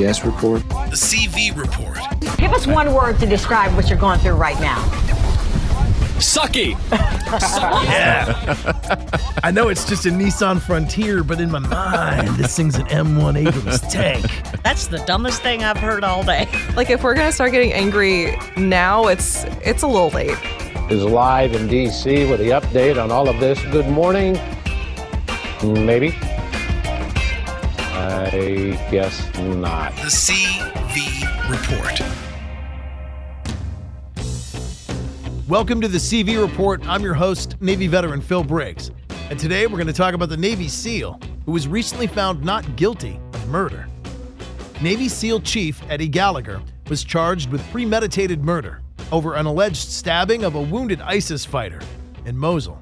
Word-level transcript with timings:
TPS 0.00 0.24
report. 0.24 0.66
The 0.68 0.96
CV 0.96 1.56
report. 1.56 1.98
Give 2.38 2.52
us 2.52 2.66
one 2.66 2.94
word 2.94 3.18
to 3.20 3.26
describe 3.26 3.74
what 3.74 3.90
you're 3.90 3.98
going 3.98 4.18
through 4.20 4.34
right 4.34 4.58
now. 4.60 4.82
Sucky. 6.18 6.70
yeah. 7.84 9.06
I 9.42 9.50
know 9.50 9.68
it's 9.68 9.88
just 9.88 10.06
a 10.06 10.10
Nissan 10.10 10.60
Frontier, 10.60 11.22
but 11.22 11.40
in 11.40 11.50
my 11.50 11.58
mind, 11.58 12.28
this 12.36 12.56
thing's 12.56 12.76
an 12.76 12.86
M1 12.86 13.46
Abrams 13.46 13.80
tank. 13.92 14.26
That's 14.62 14.86
the 14.86 14.98
dumbest 15.06 15.42
thing 15.42 15.64
I've 15.64 15.78
heard 15.78 16.04
all 16.04 16.22
day. 16.22 16.48
Like 16.76 16.90
if 16.90 17.02
we're 17.02 17.14
gonna 17.14 17.32
start 17.32 17.52
getting 17.52 17.72
angry 17.72 18.36
now, 18.56 19.06
it's 19.06 19.44
it's 19.62 19.82
a 19.82 19.86
little 19.86 20.10
late. 20.10 20.36
Is 20.90 21.04
live 21.04 21.54
in 21.54 21.68
DC 21.68 22.28
with 22.28 22.40
the 22.40 22.50
update 22.50 23.02
on 23.02 23.10
all 23.10 23.28
of 23.28 23.38
this. 23.38 23.62
Good 23.66 23.88
morning. 23.88 24.38
Maybe. 25.62 26.14
I 28.00 28.88
guess 28.90 29.30
not. 29.36 29.94
The 29.96 30.04
CV 30.04 31.20
report. 31.50 32.00
Welcome 35.46 35.82
to 35.82 35.88
the 35.88 35.98
CV 35.98 36.40
Report. 36.40 36.80
I'm 36.88 37.02
your 37.02 37.12
host, 37.12 37.60
Navy 37.60 37.88
veteran 37.88 38.22
Phil 38.22 38.42
Briggs. 38.42 38.90
And 39.28 39.38
today 39.38 39.66
we're 39.66 39.76
going 39.76 39.86
to 39.86 39.92
talk 39.92 40.14
about 40.14 40.30
the 40.30 40.36
Navy 40.38 40.66
SEAL 40.66 41.20
who 41.44 41.52
was 41.52 41.68
recently 41.68 42.06
found 42.06 42.42
not 42.42 42.74
guilty 42.76 43.20
of 43.34 43.48
murder. 43.48 43.86
Navy 44.80 45.06
SEAL 45.06 45.40
Chief 45.40 45.82
Eddie 45.90 46.08
Gallagher 46.08 46.62
was 46.88 47.04
charged 47.04 47.50
with 47.50 47.62
premeditated 47.70 48.42
murder 48.42 48.80
over 49.12 49.34
an 49.34 49.44
alleged 49.44 49.90
stabbing 49.90 50.44
of 50.44 50.54
a 50.54 50.62
wounded 50.62 51.02
ISIS 51.02 51.44
fighter 51.44 51.82
in 52.24 52.34
Mosul, 52.38 52.80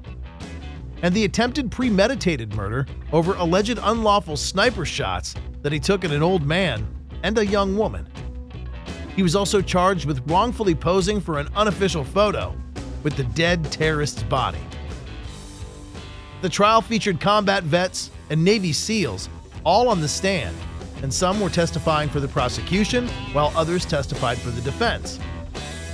and 1.01 1.13
the 1.13 1.25
attempted 1.25 1.71
premeditated 1.71 2.53
murder 2.55 2.85
over 3.11 3.33
alleged 3.35 3.79
unlawful 3.81 4.37
sniper 4.37 4.85
shots 4.85 5.35
that 5.61 5.71
he 5.71 5.79
took 5.79 6.03
at 6.03 6.11
an 6.11 6.23
old 6.23 6.45
man 6.45 6.87
and 7.23 7.37
a 7.37 7.45
young 7.45 7.77
woman. 7.77 8.07
He 9.15 9.23
was 9.23 9.35
also 9.35 9.61
charged 9.61 10.05
with 10.05 10.25
wrongfully 10.29 10.75
posing 10.75 11.19
for 11.19 11.39
an 11.39 11.49
unofficial 11.55 12.03
photo 12.03 12.55
with 13.03 13.15
the 13.15 13.23
dead 13.23 13.71
terrorist's 13.71 14.23
body. 14.23 14.59
The 16.41 16.49
trial 16.49 16.81
featured 16.81 17.19
combat 17.19 17.63
vets 17.63 18.11
and 18.29 18.43
Navy 18.43 18.71
SEALs 18.71 19.29
all 19.65 19.89
on 19.89 19.99
the 19.99 20.07
stand, 20.07 20.55
and 21.01 21.13
some 21.13 21.39
were 21.39 21.49
testifying 21.49 22.09
for 22.09 22.19
the 22.19 22.27
prosecution 22.27 23.07
while 23.33 23.51
others 23.55 23.85
testified 23.85 24.37
for 24.37 24.51
the 24.51 24.61
defense. 24.61 25.19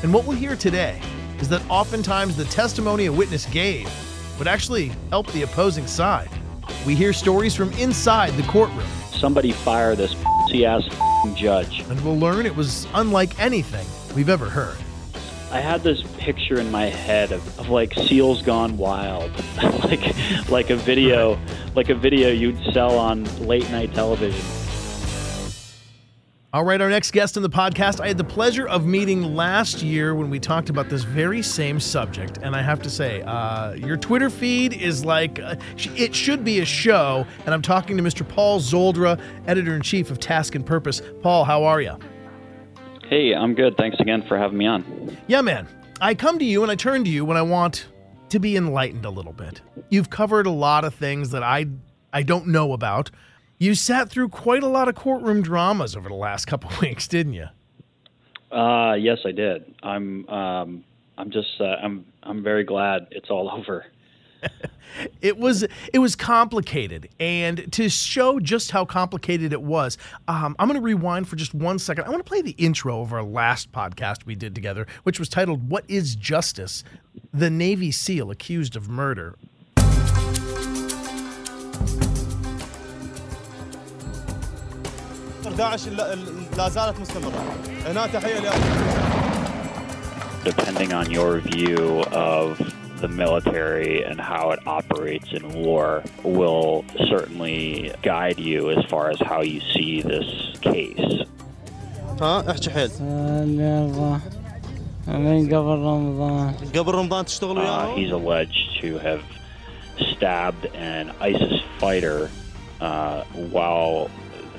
And 0.03 0.13
what 0.13 0.25
we'll 0.25 0.37
hear 0.37 0.55
today 0.55 1.01
is 1.39 1.49
that 1.49 1.67
oftentimes 1.69 2.37
the 2.37 2.45
testimony 2.45 3.07
a 3.07 3.11
witness 3.11 3.45
gave 3.47 3.89
would 4.37 4.47
actually 4.47 4.91
help 5.09 5.31
the 5.31 5.43
opposing 5.43 5.87
side. 5.87 6.29
We 6.85 6.95
hear 6.95 7.13
stories 7.13 7.55
from 7.55 7.71
inside 7.73 8.33
the 8.33 8.43
courtroom. 8.43 8.87
Somebody 9.11 9.51
fire 9.51 9.95
this 9.95 10.15
ass 10.63 10.87
judge. 11.35 11.79
And 11.89 11.99
we'll 12.01 12.17
learn 12.17 12.45
it 12.45 12.55
was 12.55 12.87
unlike 12.93 13.39
anything 13.39 13.85
we've 14.15 14.29
ever 14.29 14.49
heard. 14.49 14.77
I 15.51 15.59
had 15.59 15.83
this 15.83 16.03
picture 16.17 16.59
in 16.59 16.71
my 16.71 16.85
head 16.85 17.31
of, 17.31 17.59
of 17.59 17.69
like 17.69 17.93
seals 17.93 18.41
gone 18.41 18.77
wild, 18.77 19.31
like 19.83 20.15
like 20.49 20.69
a 20.69 20.75
video, 20.75 21.39
like 21.75 21.89
a 21.89 21.95
video 21.95 22.29
you'd 22.29 22.61
sell 22.73 22.97
on 22.97 23.23
late 23.45 23.69
night 23.71 23.93
television. 23.93 24.43
All 26.55 26.63
right, 26.63 26.79
our 26.79 26.89
next 26.89 27.11
guest 27.11 27.35
in 27.35 27.43
the 27.43 27.49
podcast, 27.49 27.99
I 27.99 28.07
had 28.07 28.17
the 28.17 28.23
pleasure 28.23 28.65
of 28.65 28.85
meeting 28.85 29.35
last 29.35 29.81
year 29.83 30.15
when 30.15 30.29
we 30.29 30.39
talked 30.39 30.69
about 30.69 30.87
this 30.87 31.03
very 31.03 31.41
same 31.41 31.81
subject. 31.81 32.39
And 32.41 32.55
I 32.55 32.61
have 32.61 32.81
to 32.83 32.89
say, 32.89 33.21
uh, 33.23 33.73
your 33.73 33.97
Twitter 33.97 34.29
feed 34.29 34.71
is 34.71 35.03
like, 35.03 35.37
uh, 35.37 35.57
it 35.97 36.15
should 36.15 36.45
be 36.45 36.61
a 36.61 36.65
show. 36.65 37.27
And 37.45 37.53
I'm 37.53 37.61
talking 37.61 37.97
to 37.97 38.03
Mr. 38.03 38.25
Paul 38.25 38.61
Szoldra, 38.61 39.19
editor 39.47 39.75
in 39.75 39.81
chief 39.81 40.09
of 40.09 40.21
Task 40.21 40.55
and 40.55 40.65
Purpose. 40.65 41.01
Paul, 41.21 41.43
how 41.43 41.65
are 41.65 41.81
you? 41.81 41.99
Hey, 43.09 43.35
I'm 43.35 43.53
good. 43.53 43.75
Thanks 43.75 43.99
again 43.99 44.23
for 44.25 44.37
having 44.37 44.57
me 44.57 44.65
on. 44.65 45.17
Yeah, 45.27 45.41
man. 45.41 45.67
I 45.99 46.15
come 46.15 46.39
to 46.39 46.45
you 46.45 46.63
and 46.63 46.71
I 46.71 46.75
turn 46.75 47.03
to 47.03 47.09
you 47.09 47.25
when 47.25 47.35
I 47.35 47.41
want 47.41 47.87
to 48.29 48.39
be 48.39 48.55
enlightened 48.55 49.03
a 49.03 49.09
little 49.09 49.33
bit. 49.33 49.59
You've 49.89 50.09
covered 50.09 50.47
a 50.47 50.51
lot 50.51 50.85
of 50.85 50.95
things 50.95 51.31
that 51.31 51.43
I 51.43 51.65
I 52.13 52.23
don't 52.23 52.47
know 52.47 52.71
about. 52.71 53.11
You 53.57 53.73
sat 53.73 54.09
through 54.09 54.29
quite 54.29 54.63
a 54.63 54.67
lot 54.67 54.89
of 54.89 54.95
courtroom 54.95 55.41
dramas 55.41 55.95
over 55.95 56.09
the 56.09 56.15
last 56.15 56.45
couple 56.47 56.69
of 56.69 56.81
weeks, 56.81 57.07
didn't 57.07 57.33
you? 57.33 57.47
Uh, 58.51 58.93
yes, 58.93 59.19
I 59.25 59.31
did. 59.31 59.73
I'm 59.83 60.27
um, 60.29 60.83
I'm 61.17 61.31
just 61.31 61.59
uh, 61.59 61.75
I'm 61.81 62.05
I'm 62.23 62.43
very 62.43 62.63
glad 62.63 63.07
it's 63.11 63.29
all 63.29 63.49
over. 63.57 63.85
it 65.21 65.37
was 65.37 65.65
it 65.91 65.99
was 65.99 66.15
complicated, 66.15 67.09
and 67.19 67.71
to 67.73 67.89
show 67.89 68.39
just 68.39 68.71
how 68.71 68.85
complicated 68.85 69.53
it 69.53 69.61
was, 69.61 69.97
um, 70.27 70.55
I'm 70.59 70.67
going 70.67 70.79
to 70.79 70.83
rewind 70.83 71.27
for 71.27 71.35
just 71.35 71.53
one 71.53 71.79
second. 71.79 72.05
I 72.05 72.09
want 72.09 72.23
to 72.23 72.29
play 72.29 72.41
the 72.41 72.51
intro 72.51 73.01
of 73.01 73.11
our 73.11 73.23
last 73.23 73.71
podcast 73.71 74.25
we 74.25 74.35
did 74.35 74.53
together, 74.53 74.85
which 75.03 75.17
was 75.17 75.29
titled 75.29 75.69
"What 75.69 75.85
Is 75.87 76.15
Justice?" 76.15 76.83
The 77.33 77.49
Navy 77.49 77.91
SEAL 77.91 78.29
accused 78.29 78.75
of 78.75 78.87
murder. 78.89 79.35
داعش 85.58 85.88
لا 86.56 86.68
زالت 86.68 87.00
مستمرة 87.00 87.44
هنا 87.86 88.06
تحية 88.06 88.50
Depending 90.44 90.92
on 90.94 91.10
your 91.10 91.32
view 91.40 92.02
of 92.12 92.46
the 93.02 93.08
military 93.08 94.02
and 94.08 94.18
how 94.20 94.50
it 94.54 94.60
operates 94.66 95.28
in 95.32 95.44
war 95.64 96.02
will 96.22 96.84
certainly 97.12 97.92
guide 98.02 98.38
you 98.38 98.70
as 98.70 98.82
far 98.86 99.10
as 99.10 99.18
how 99.20 99.40
you 99.42 99.60
see 99.74 100.00
this 100.00 100.28
case. 100.62 101.26
ها 102.20 102.50
احكي 102.50 102.70
حيل 102.70 102.90
من 105.08 105.46
قبل 105.46 105.54
رمضان 105.68 106.54
قبل 106.76 106.94
رمضان 106.94 107.24
تشتغل 107.24 107.56
Uh, 107.66 107.94
he's 107.96 108.12
alleged 108.12 108.80
to 108.80 108.98
have 108.98 109.22
stabbed 110.12 110.64
an 110.74 111.10
ISIS 111.20 111.60
fighter 111.78 112.30
uh, 112.80 113.22
while 113.50 114.10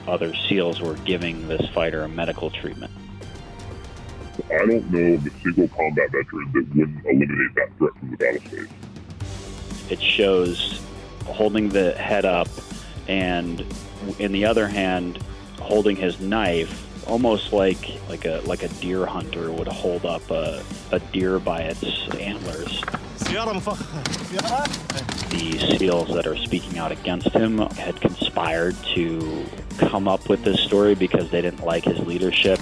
other 0.07 0.35
SEALs 0.35 0.81
were 0.81 0.95
giving 1.05 1.49
this 1.49 1.69
fighter 1.71 2.03
a 2.03 2.09
medical 2.09 2.51
treatment. 2.51 2.93
I 4.51 4.59
don't 4.67 4.91
know 4.91 5.15
of 5.15 5.27
a 5.27 5.31
single 5.43 5.69
combat 5.69 6.11
veteran 6.13 6.53
that 6.53 6.77
wouldn't 6.77 7.07
eliminate 7.07 7.55
that 7.57 7.77
threat 7.79 7.93
from 7.99 8.11
the 8.11 8.17
battle 8.17 8.41
space. 8.43 8.69
It 9.91 10.03
shows 10.03 10.81
holding 11.25 11.71
the 11.71 11.93
head 11.93 12.25
up 12.25 12.49
and 13.09 13.65
in 14.19 14.33
the 14.33 14.45
other 14.45 14.69
hand 14.69 15.19
holding 15.61 15.97
his 15.97 16.21
knife 16.21 16.87
almost 17.07 17.53
like 17.53 17.99
like 18.09 18.25
a 18.25 18.41
like 18.45 18.63
a 18.63 18.69
deer 18.69 19.07
hunter 19.07 19.51
would 19.51 19.69
hold 19.69 20.05
up 20.05 20.29
a, 20.31 20.63
a 20.93 20.99
deer 20.99 21.39
by 21.39 21.63
its 21.63 21.85
antlers. 22.17 22.83
The 25.31 25.77
SEALs 25.79 26.09
that 26.15 26.27
are 26.27 26.37
speaking 26.37 26.79
out 26.79 26.93
against 26.93 27.29
him 27.29 27.59
had 27.59 28.01
conspired 28.01 28.77
to 28.95 29.45
come 29.79 30.07
up 30.09 30.29
with 30.29 30.45
this 30.45 30.61
story 30.61 30.95
because 30.95 31.31
they 31.31 31.43
didn't 31.43 31.65
like 31.65 31.85
his 31.85 31.99
leadership. 32.07 32.61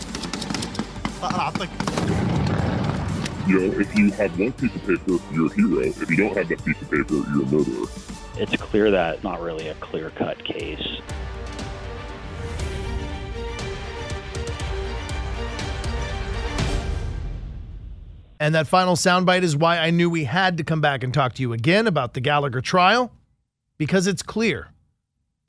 You 3.47 3.61
know, 3.61 3.79
if 3.79 3.95
you 3.95 4.11
have 4.13 4.39
one 4.39 4.53
piece 4.53 4.75
of 4.75 4.87
paper, 4.87 5.19
you're 5.33 5.53
a 5.53 5.55
hero. 5.55 5.81
If 5.81 6.11
you 6.11 6.17
don't 6.17 6.37
have 6.37 6.49
that 6.49 6.65
piece 6.65 6.81
of 6.81 6.91
paper, 6.91 7.15
you're 7.15 7.43
a 7.43 7.47
murderer. 7.47 7.87
It's 8.37 8.57
clear 8.57 8.91
that 8.91 9.17
it's 9.17 9.25
not 9.25 9.41
really 9.43 9.69
a 9.69 9.75
clear 9.75 10.11
cut 10.11 10.43
case. 10.45 11.01
And 18.45 18.55
that 18.55 18.67
final 18.67 18.95
soundbite 18.95 19.43
is 19.43 19.57
why 19.57 19.79
I 19.79 19.89
knew 19.89 20.11
we 20.11 20.25
had 20.25 20.59
to 20.59 20.65
come 20.65 20.83
back 20.83 21.03
and 21.03 21.15
talk 21.15 21.33
to 21.37 21.41
you 21.41 21.55
again 21.55 21.87
about 21.87 22.13
the 22.13 22.21
Gallagher 22.21 22.61
trial, 22.61 23.11
because 23.79 24.07
it's 24.07 24.23
clear 24.23 24.69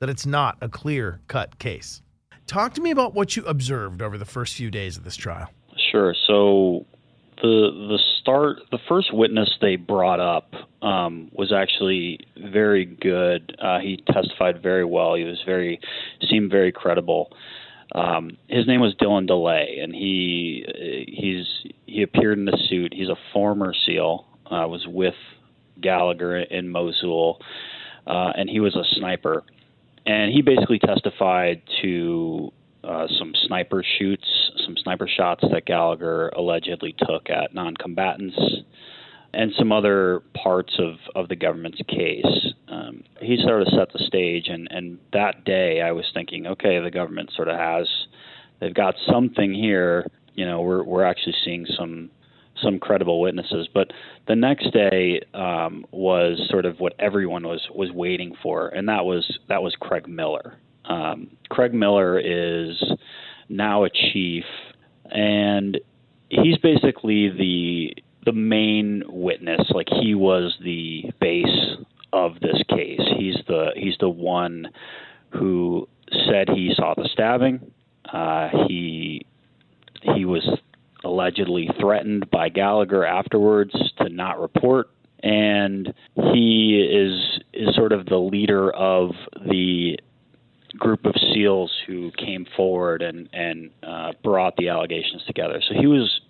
that 0.00 0.08
it's 0.08 0.24
not 0.24 0.56
a 0.62 0.68
clear 0.70 1.20
cut 1.28 1.58
case. 1.58 2.00
Talk 2.46 2.72
to 2.72 2.80
me 2.80 2.90
about 2.90 3.12
what 3.12 3.36
you 3.36 3.44
observed 3.44 4.00
over 4.00 4.16
the 4.16 4.24
first 4.24 4.54
few 4.54 4.70
days 4.70 4.96
of 4.96 5.04
this 5.04 5.14
trial. 5.14 5.50
Sure. 5.92 6.14
So 6.26 6.86
the 7.42 7.68
the 7.70 7.98
start 8.22 8.60
the 8.70 8.78
first 8.88 9.12
witness 9.12 9.50
they 9.60 9.76
brought 9.76 10.20
up 10.20 10.54
um, 10.80 11.30
was 11.34 11.52
actually 11.52 12.20
very 12.50 12.86
good. 12.86 13.54
Uh, 13.60 13.78
he 13.78 14.02
testified 14.10 14.62
very 14.62 14.86
well. 14.86 15.16
He 15.16 15.24
was 15.24 15.42
very 15.44 15.80
seemed 16.30 16.50
very 16.50 16.72
credible. 16.72 17.30
Um, 17.94 18.36
his 18.48 18.66
name 18.66 18.80
was 18.80 18.94
Dylan 19.00 19.26
DeLay, 19.26 19.78
and 19.82 19.94
he 19.94 20.64
he's 21.08 21.72
he 21.86 22.02
appeared 22.02 22.38
in 22.38 22.44
the 22.44 22.58
suit. 22.68 22.92
He's 22.94 23.08
a 23.08 23.16
former 23.32 23.72
SEAL. 23.86 24.26
Uh, 24.46 24.66
was 24.68 24.86
with 24.86 25.14
Gallagher 25.80 26.38
in 26.38 26.68
Mosul, 26.68 27.40
uh, 28.06 28.32
and 28.36 28.48
he 28.48 28.60
was 28.60 28.76
a 28.76 28.84
sniper. 28.96 29.42
And 30.06 30.32
he 30.32 30.40
basically 30.40 30.78
testified 30.78 31.62
to 31.82 32.52
uh, 32.84 33.08
some 33.18 33.32
sniper 33.46 33.84
shoots, 33.98 34.24
some 34.64 34.76
sniper 34.76 35.08
shots 35.08 35.44
that 35.50 35.66
Gallagher 35.66 36.28
allegedly 36.28 36.94
took 36.96 37.28
at 37.28 37.54
non-combatants, 37.54 38.38
and 39.34 39.50
some 39.58 39.72
other 39.72 40.22
parts 40.32 40.74
of, 40.78 40.94
of 41.16 41.28
the 41.28 41.34
government's 41.34 41.80
case. 41.88 42.52
Um, 42.68 43.04
he 43.20 43.38
sort 43.42 43.62
of 43.62 43.68
set 43.68 43.92
the 43.92 44.04
stage, 44.06 44.48
and, 44.48 44.68
and 44.70 44.98
that 45.12 45.44
day 45.44 45.80
I 45.80 45.92
was 45.92 46.04
thinking, 46.12 46.46
okay, 46.46 46.80
the 46.80 46.90
government 46.90 47.30
sort 47.34 47.48
of 47.48 47.56
has, 47.56 47.88
they've 48.60 48.74
got 48.74 48.94
something 49.10 49.54
here. 49.54 50.10
You 50.34 50.46
know, 50.46 50.60
we're 50.62 50.82
we're 50.82 51.04
actually 51.04 51.34
seeing 51.44 51.66
some 51.78 52.10
some 52.62 52.78
credible 52.78 53.20
witnesses. 53.20 53.68
But 53.72 53.92
the 54.26 54.36
next 54.36 54.72
day 54.72 55.22
um, 55.34 55.86
was 55.92 56.40
sort 56.50 56.66
of 56.66 56.80
what 56.80 56.94
everyone 56.98 57.46
was 57.46 57.66
was 57.74 57.90
waiting 57.92 58.34
for, 58.42 58.68
and 58.68 58.88
that 58.88 59.04
was 59.04 59.38
that 59.48 59.62
was 59.62 59.74
Craig 59.80 60.08
Miller. 60.08 60.58
Um, 60.84 61.36
Craig 61.48 61.74
Miller 61.74 62.18
is 62.18 62.82
now 63.48 63.84
a 63.84 63.90
chief, 63.90 64.44
and 65.10 65.78
he's 66.28 66.58
basically 66.58 67.28
the 67.30 67.94
the 68.24 68.32
main 68.32 69.02
witness. 69.06 69.70
Like 69.70 69.88
he 69.88 70.14
was 70.14 70.56
the 70.62 71.04
base 71.20 71.76
of 72.16 72.40
this 72.40 72.62
case. 72.68 73.00
He's 73.18 73.36
the 73.46 73.68
he's 73.76 73.96
the 74.00 74.08
one 74.08 74.68
who 75.30 75.88
said 76.28 76.48
he 76.48 76.72
saw 76.74 76.94
the 76.94 77.08
stabbing. 77.12 77.72
Uh, 78.10 78.48
he 78.66 79.26
he 80.14 80.24
was 80.24 80.48
allegedly 81.04 81.68
threatened 81.80 82.30
by 82.30 82.48
Gallagher 82.48 83.04
afterwards 83.04 83.72
to 83.98 84.08
not 84.08 84.40
report 84.40 84.88
and 85.22 85.92
he 86.14 86.80
is 86.80 87.42
is 87.52 87.74
sort 87.74 87.92
of 87.92 88.06
the 88.06 88.16
leader 88.16 88.70
of 88.70 89.10
the 89.46 89.98
group 90.78 91.06
of 91.06 91.14
SEALs 91.32 91.72
who 91.86 92.10
came 92.12 92.46
forward 92.56 93.02
and 93.02 93.28
and 93.32 93.70
uh, 93.82 94.12
brought 94.22 94.56
the 94.56 94.68
allegations 94.68 95.22
together. 95.26 95.60
So 95.68 95.74
he 95.74 95.86
was 95.86 96.20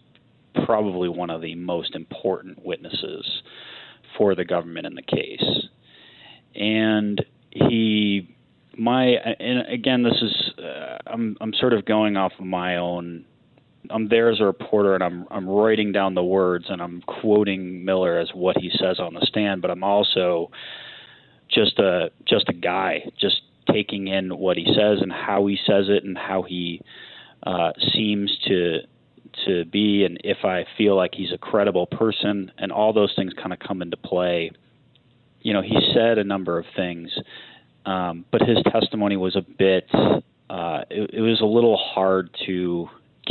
probably 0.64 1.08
one 1.08 1.30
of 1.30 1.42
the 1.42 1.54
most 1.54 1.94
important 1.94 2.64
witnesses 2.64 3.42
for 4.16 4.34
the 4.34 4.44
government 4.44 4.86
in 4.86 4.94
the 4.94 5.02
case, 5.02 5.68
and 6.56 7.24
he 7.50 8.34
my 8.76 9.04
and 9.04 9.66
again 9.68 10.02
this 10.02 10.20
is 10.20 10.52
uh, 10.58 10.98
I'm 11.06 11.36
I'm 11.40 11.54
sort 11.54 11.72
of 11.72 11.84
going 11.84 12.16
off 12.16 12.32
of 12.38 12.44
my 12.44 12.76
own 12.76 13.24
I'm 13.90 14.08
there 14.08 14.30
as 14.30 14.40
a 14.40 14.44
reporter 14.44 14.94
and 14.94 15.02
I'm 15.02 15.26
I'm 15.30 15.48
writing 15.48 15.92
down 15.92 16.14
the 16.14 16.24
words 16.24 16.66
and 16.68 16.82
I'm 16.82 17.02
quoting 17.02 17.84
Miller 17.84 18.18
as 18.18 18.30
what 18.34 18.56
he 18.58 18.70
says 18.70 18.98
on 18.98 19.14
the 19.14 19.24
stand, 19.26 19.62
but 19.62 19.70
I'm 19.70 19.84
also 19.84 20.50
just 21.48 21.78
a 21.78 22.10
just 22.26 22.48
a 22.48 22.52
guy, 22.52 23.10
just 23.18 23.42
taking 23.70 24.08
in 24.08 24.36
what 24.36 24.56
he 24.56 24.64
says 24.64 24.98
and 25.00 25.12
how 25.12 25.46
he 25.46 25.58
says 25.66 25.86
it 25.88 26.04
and 26.04 26.16
how 26.16 26.42
he 26.42 26.80
uh, 27.42 27.72
seems 27.92 28.36
to 28.46 28.78
to 29.44 29.64
be 29.66 30.04
and 30.04 30.18
if 30.24 30.44
I 30.44 30.64
feel 30.78 30.96
like 30.96 31.14
he's 31.14 31.32
a 31.32 31.38
credible 31.38 31.86
person 31.86 32.50
and 32.58 32.72
all 32.72 32.92
those 32.92 33.12
things 33.16 33.32
kind 33.34 33.52
of 33.52 33.58
come 33.58 33.82
into 33.82 33.96
play. 33.96 34.50
You 35.46 35.52
know, 35.52 35.62
he 35.62 35.78
said 35.94 36.18
a 36.18 36.24
number 36.24 36.58
of 36.58 36.64
things, 36.74 37.08
um, 37.84 38.24
but 38.32 38.42
his 38.42 38.58
testimony 38.72 39.16
was 39.16 39.36
a 39.36 39.42
bit. 39.42 39.88
Uh, 40.50 40.80
it, 40.90 41.10
it 41.12 41.20
was 41.20 41.40
a 41.40 41.46
little 41.46 41.76
hard 41.76 42.36
to 42.46 42.88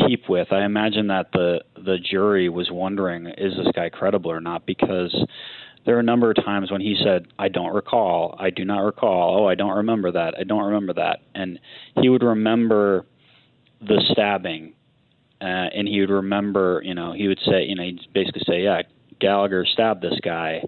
keep 0.07 0.29
with. 0.29 0.53
I 0.53 0.63
imagine 0.63 1.07
that 1.07 1.33
the 1.33 1.59
the 1.75 1.97
jury 1.97 2.47
was 2.47 2.69
wondering, 2.71 3.27
is 3.27 3.57
this 3.57 3.67
guy 3.75 3.89
credible 3.89 4.31
or 4.31 4.39
not? 4.39 4.65
Because 4.65 5.13
there 5.85 5.97
are 5.97 5.99
a 5.99 6.03
number 6.03 6.29
of 6.31 6.37
times 6.37 6.71
when 6.71 6.79
he 6.79 6.95
said, 7.03 7.27
"I 7.37 7.49
don't 7.49 7.73
recall. 7.73 8.37
I 8.39 8.49
do 8.49 8.63
not 8.63 8.79
recall. 8.79 9.41
Oh, 9.41 9.45
I 9.45 9.55
don't 9.55 9.75
remember 9.75 10.09
that. 10.13 10.35
I 10.39 10.45
don't 10.45 10.63
remember 10.63 10.93
that." 10.93 11.19
And 11.35 11.59
he 11.99 12.07
would 12.07 12.23
remember 12.23 13.05
the 13.81 14.01
stabbing, 14.13 14.71
uh, 15.41 15.67
and 15.75 15.85
he 15.85 15.99
would 15.99 16.09
remember. 16.09 16.81
You 16.81 16.95
know, 16.95 17.11
he 17.11 17.27
would 17.27 17.41
say, 17.45 17.65
you 17.65 17.75
know, 17.75 17.83
he'd 17.83 17.99
basically 18.13 18.43
say, 18.47 18.63
"Yeah, 18.63 18.83
Gallagher 19.19 19.65
stabbed 19.65 20.01
this 20.01 20.17
guy." 20.23 20.63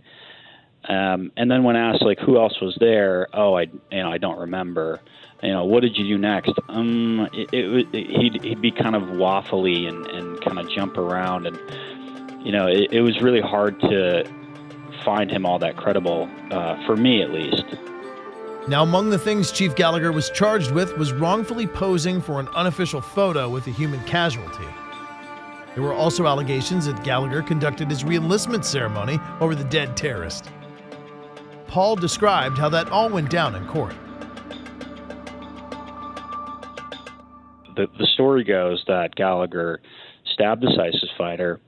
Um, 0.86 1.32
and 1.36 1.52
then 1.52 1.64
when 1.64 1.76
asked 1.76 2.02
like 2.02 2.20
who 2.20 2.38
else 2.38 2.60
was 2.62 2.78
there, 2.80 3.28
oh, 3.34 3.56
I 3.56 3.64
you 3.64 4.04
know 4.04 4.12
I 4.12 4.18
don't 4.18 4.40
remember 4.40 5.02
you 5.44 5.52
know, 5.52 5.66
what 5.66 5.82
did 5.82 5.98
you 5.98 6.06
do 6.06 6.18
next? 6.18 6.54
Um, 6.70 7.30
it, 7.34 7.54
it, 7.54 7.88
it, 7.94 8.08
he'd, 8.10 8.44
he'd 8.44 8.62
be 8.62 8.72
kind 8.72 8.96
of 8.96 9.04
waffly 9.04 9.88
and, 9.88 10.06
and 10.08 10.42
kind 10.42 10.58
of 10.58 10.70
jump 10.70 10.98
around. 10.98 11.46
And, 11.46 12.46
you 12.46 12.52
know, 12.52 12.68
it, 12.68 12.92
it 12.92 13.02
was 13.02 13.22
really 13.22 13.42
hard 13.42 13.80
to 13.82 14.24
find 15.04 15.30
him 15.30 15.46
all 15.46 15.60
that 15.60 15.78
credible, 15.78 16.30
uh, 16.52 16.84
for 16.86 16.96
me 16.96 17.22
at 17.22 17.32
least. 17.32 17.64
Now, 18.68 18.84
among 18.84 19.12
the 19.12 19.20
things 19.20 19.52
Chief 19.52 19.76
Gallagher 19.76 20.12
was 20.12 20.30
charged 20.32 20.72
with 20.72 20.98
was 20.98 21.14
wrongfully 21.14 21.68
posing 21.68 22.20
for 22.20 22.40
an 22.40 22.48
unofficial 22.50 23.00
photo 23.00 23.48
with 23.48 23.68
a 23.68 23.72
human 23.72 24.04
casualty. 24.06 24.66
There 25.74 25.84
were 25.84 25.94
also 25.94 26.26
allegations 26.26 26.88
that 26.88 27.04
Gallagher 27.04 27.44
conducted 27.44 27.90
his 27.90 28.04
reenlistment 28.04 28.66
ceremony 28.66 29.20
over 29.40 29.54
the 29.54 29.64
dead 29.66 29.96
terrorist. 29.96 30.50
Paul 31.78 31.96
described 31.96 32.58
how 32.58 32.70
that 32.70 32.90
all 32.90 33.08
went 33.08 33.30
down 33.30 33.54
in 33.54 33.68
court. 33.68 33.94
the 37.76 37.86
the 38.00 38.08
story 38.16 38.44
goes 38.44 38.84
that 38.88 39.14
Gallagher 39.14 39.80
stabbed 40.34 40.64
this 40.64 40.76
ISIS 40.76 41.12
fighter, 41.20 41.60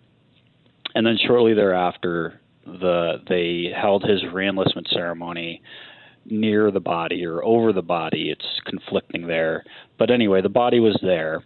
and 0.95 1.05
then 1.05 1.15
shortly 1.27 1.53
thereafter, 1.53 2.41
the 2.65 3.21
they 3.29 3.71
held 3.71 4.03
his 4.03 4.23
reenlistment 4.33 4.91
ceremony 4.91 5.61
near 6.25 6.71
the 6.71 6.79
body 6.79 7.23
or 7.23 7.43
over 7.43 7.71
the 7.71 7.83
body. 7.83 8.31
It's 8.31 8.61
conflicting 8.65 9.27
there, 9.27 9.63
but 9.99 10.09
anyway, 10.09 10.41
the 10.41 10.49
body 10.49 10.79
was 10.79 10.97
there, 11.03 11.43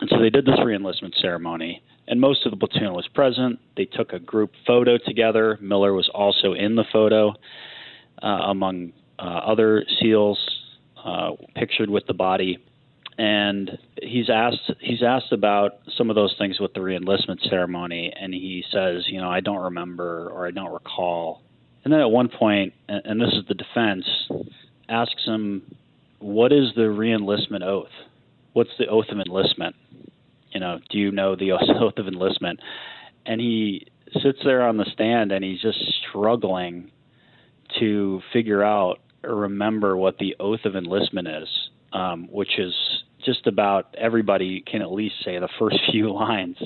and 0.00 0.08
so 0.08 0.18
they 0.18 0.30
did 0.30 0.46
this 0.46 0.60
reenlistment 0.60 1.12
ceremony. 1.20 1.82
And 2.10 2.20
most 2.20 2.44
of 2.44 2.50
the 2.50 2.56
platoon 2.58 2.92
was 2.92 3.08
present. 3.08 3.58
They 3.76 3.86
took 3.86 4.12
a 4.12 4.18
group 4.18 4.52
photo 4.66 4.98
together. 4.98 5.58
Miller 5.62 5.94
was 5.94 6.10
also 6.12 6.52
in 6.52 6.76
the 6.76 6.84
photo, 6.92 7.34
uh, 8.22 8.26
among 8.26 8.92
uh, 9.18 9.22
other 9.22 9.84
SEALs 9.98 10.38
uh, 11.02 11.30
pictured 11.54 11.88
with 11.88 12.06
the 12.06 12.14
body 12.14 12.58
and 13.20 13.78
he's 14.02 14.30
asked 14.30 14.72
he's 14.80 15.02
asked 15.02 15.30
about 15.30 15.80
some 15.98 16.08
of 16.08 16.16
those 16.16 16.34
things 16.38 16.58
with 16.58 16.72
the 16.72 16.80
reenlistment 16.80 17.46
ceremony, 17.50 18.10
and 18.18 18.32
he 18.32 18.64
says, 18.72 19.04
you 19.08 19.20
know, 19.20 19.28
I 19.28 19.40
don't 19.40 19.62
remember 19.62 20.30
or 20.30 20.46
I 20.46 20.50
don't 20.50 20.72
recall. 20.72 21.42
And 21.84 21.92
then 21.92 22.00
at 22.00 22.10
one 22.10 22.30
point, 22.30 22.72
and 22.88 23.20
this 23.20 23.28
is 23.34 23.44
the 23.46 23.54
defense, 23.54 24.06
asks 24.88 25.22
him, 25.26 25.62
what 26.18 26.50
is 26.50 26.68
the 26.76 26.82
reenlistment 26.82 27.62
oath? 27.62 27.90
What's 28.54 28.70
the 28.78 28.86
oath 28.86 29.06
of 29.10 29.18
enlistment? 29.18 29.76
You 30.52 30.60
know, 30.60 30.78
do 30.90 30.98
you 30.98 31.10
know 31.10 31.36
the 31.36 31.52
oath 31.52 31.98
of 31.98 32.06
enlistment? 32.08 32.60
And 33.26 33.40
he 33.40 33.86
sits 34.22 34.38
there 34.44 34.66
on 34.66 34.76
the 34.76 34.86
stand 34.92 35.32
and 35.32 35.44
he's 35.44 35.60
just 35.60 35.78
struggling 36.08 36.90
to 37.78 38.20
figure 38.32 38.62
out 38.64 38.98
or 39.22 39.34
remember 39.34 39.96
what 39.96 40.18
the 40.18 40.36
oath 40.40 40.64
of 40.64 40.76
enlistment 40.76 41.28
is, 41.28 41.48
um, 41.92 42.28
which 42.30 42.58
is 42.58 42.74
just 43.24 43.46
about 43.46 43.94
everybody 43.98 44.62
can 44.62 44.82
at 44.82 44.90
least 44.90 45.16
say 45.24 45.38
the 45.38 45.48
first 45.58 45.78
few 45.90 46.12
lines. 46.12 46.56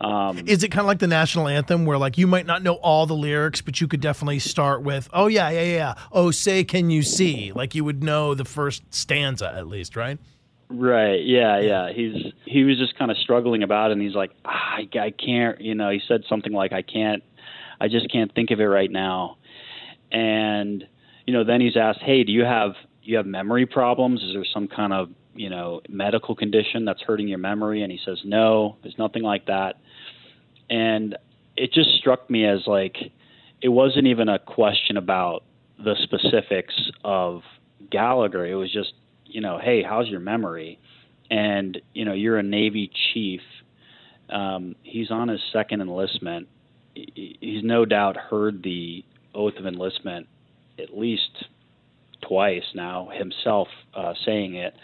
Um, 0.00 0.42
Is 0.46 0.62
it 0.62 0.68
kind 0.68 0.80
of 0.80 0.86
like 0.86 0.98
the 0.98 1.06
national 1.06 1.48
anthem 1.48 1.86
where 1.86 1.96
like 1.96 2.18
you 2.18 2.26
might 2.26 2.46
not 2.46 2.62
know 2.62 2.74
all 2.74 3.06
the 3.06 3.14
lyrics, 3.14 3.62
but 3.62 3.80
you 3.80 3.88
could 3.88 4.00
definitely 4.00 4.40
start 4.40 4.82
with, 4.82 5.08
"Oh 5.12 5.28
yeah, 5.28 5.48
yeah, 5.50 5.62
yeah. 5.62 5.94
Oh, 6.12 6.30
say 6.30 6.64
can 6.64 6.90
you 6.90 7.02
see?" 7.02 7.52
Like 7.52 7.74
you 7.74 7.84
would 7.84 8.02
know 8.02 8.34
the 8.34 8.44
first 8.44 8.82
stanza 8.92 9.50
at 9.54 9.68
least, 9.68 9.94
right? 9.96 10.18
Right. 10.68 11.24
Yeah. 11.24 11.60
Yeah. 11.60 11.92
He's 11.92 12.32
he 12.44 12.64
was 12.64 12.78
just 12.78 12.98
kind 12.98 13.10
of 13.10 13.16
struggling 13.18 13.62
about 13.62 13.90
it, 13.90 13.94
and 13.94 14.02
he's 14.02 14.14
like, 14.14 14.32
ah, 14.44 14.76
I, 14.78 14.88
I 14.98 15.10
can't. 15.10 15.60
You 15.60 15.74
know, 15.74 15.90
he 15.90 16.00
said 16.06 16.22
something 16.28 16.52
like, 16.52 16.72
"I 16.72 16.82
can't. 16.82 17.22
I 17.80 17.88
just 17.88 18.10
can't 18.10 18.34
think 18.34 18.50
of 18.50 18.60
it 18.60 18.64
right 18.64 18.90
now." 18.90 19.36
And 20.10 20.84
you 21.26 21.32
know, 21.32 21.44
then 21.44 21.60
he's 21.60 21.76
asked, 21.76 22.00
"Hey, 22.00 22.24
do 22.24 22.32
you 22.32 22.44
have 22.44 22.72
you 23.02 23.16
have 23.16 23.26
memory 23.26 23.66
problems? 23.66 24.22
Is 24.22 24.32
there 24.32 24.44
some 24.52 24.68
kind 24.68 24.92
of 24.92 25.10
you 25.34 25.50
know 25.50 25.80
medical 25.88 26.34
condition 26.34 26.84
that's 26.84 27.02
hurting 27.02 27.28
your 27.28 27.38
memory 27.38 27.82
and 27.82 27.90
he 27.90 27.98
says 28.04 28.20
no 28.24 28.76
there's 28.82 28.96
nothing 28.98 29.22
like 29.22 29.46
that 29.46 29.76
and 30.70 31.16
it 31.56 31.72
just 31.72 31.90
struck 31.98 32.28
me 32.30 32.46
as 32.46 32.60
like 32.66 32.96
it 33.60 33.68
wasn't 33.68 34.06
even 34.06 34.28
a 34.28 34.38
question 34.38 34.96
about 34.96 35.44
the 35.78 35.94
specifics 36.02 36.74
of 37.04 37.42
Gallagher 37.90 38.46
it 38.46 38.54
was 38.54 38.72
just 38.72 38.92
you 39.34 39.40
know, 39.40 39.58
hey, 39.58 39.82
how's 39.82 40.08
your 40.08 40.20
memory? 40.20 40.78
And 41.30 41.80
you 41.92 42.04
know, 42.04 42.14
you're 42.14 42.38
a 42.38 42.42
Navy 42.42 42.90
chief. 43.12 43.40
Um, 44.30 44.76
he's 44.82 45.10
on 45.10 45.28
his 45.28 45.40
second 45.52 45.80
enlistment. 45.82 46.48
He's 46.94 47.64
no 47.64 47.84
doubt 47.84 48.16
heard 48.16 48.62
the 48.62 49.04
oath 49.34 49.54
of 49.58 49.66
enlistment 49.66 50.28
at 50.78 50.96
least 50.96 51.46
twice 52.26 52.62
now 52.74 53.08
himself 53.12 53.68
uh, 53.92 54.14
saying 54.24 54.54
it. 54.54 54.74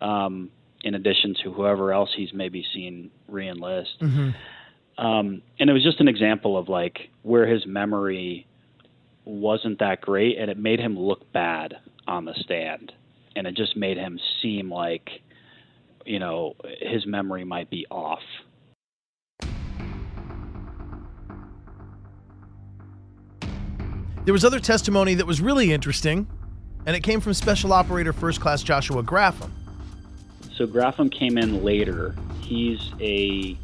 Um, 0.00 0.50
in 0.84 0.94
addition 0.94 1.34
to 1.42 1.52
whoever 1.52 1.92
else 1.92 2.10
he's 2.14 2.32
maybe 2.34 2.64
seen 2.74 3.10
reenlist. 3.30 3.98
Mm-hmm. 4.00 5.04
Um, 5.04 5.42
and 5.58 5.70
it 5.70 5.72
was 5.72 5.82
just 5.82 6.00
an 6.00 6.06
example 6.06 6.56
of 6.56 6.68
like 6.68 7.08
where 7.22 7.46
his 7.46 7.66
memory 7.66 8.46
wasn't 9.24 9.78
that 9.80 10.02
great, 10.02 10.38
and 10.38 10.50
it 10.50 10.58
made 10.58 10.78
him 10.78 10.98
look 10.98 11.32
bad 11.32 11.74
on 12.06 12.26
the 12.26 12.34
stand, 12.38 12.92
and 13.36 13.46
it 13.46 13.54
just 13.54 13.76
made 13.76 13.98
him 13.98 14.18
seem 14.42 14.72
like, 14.72 15.08
you 16.04 16.18
know, 16.18 16.56
his 16.80 17.06
memory 17.06 17.44
might 17.44 17.70
be 17.70 17.86
off. 17.90 18.22
There 24.24 24.32
was 24.32 24.44
other 24.44 24.58
testimony 24.58 25.14
that 25.14 25.26
was 25.26 25.40
really 25.40 25.72
interesting, 25.72 26.26
and 26.84 26.96
it 26.96 27.00
came 27.00 27.20
from 27.20 27.32
Special 27.34 27.72
Operator 27.72 28.12
First 28.12 28.40
Class 28.40 28.62
Joshua 28.62 29.02
Graffam. 29.02 29.50
So 30.56 30.66
Graffam 30.66 31.12
came 31.12 31.38
in 31.38 31.62
later. 31.62 32.16
He's 32.40 32.92
a 33.00 33.56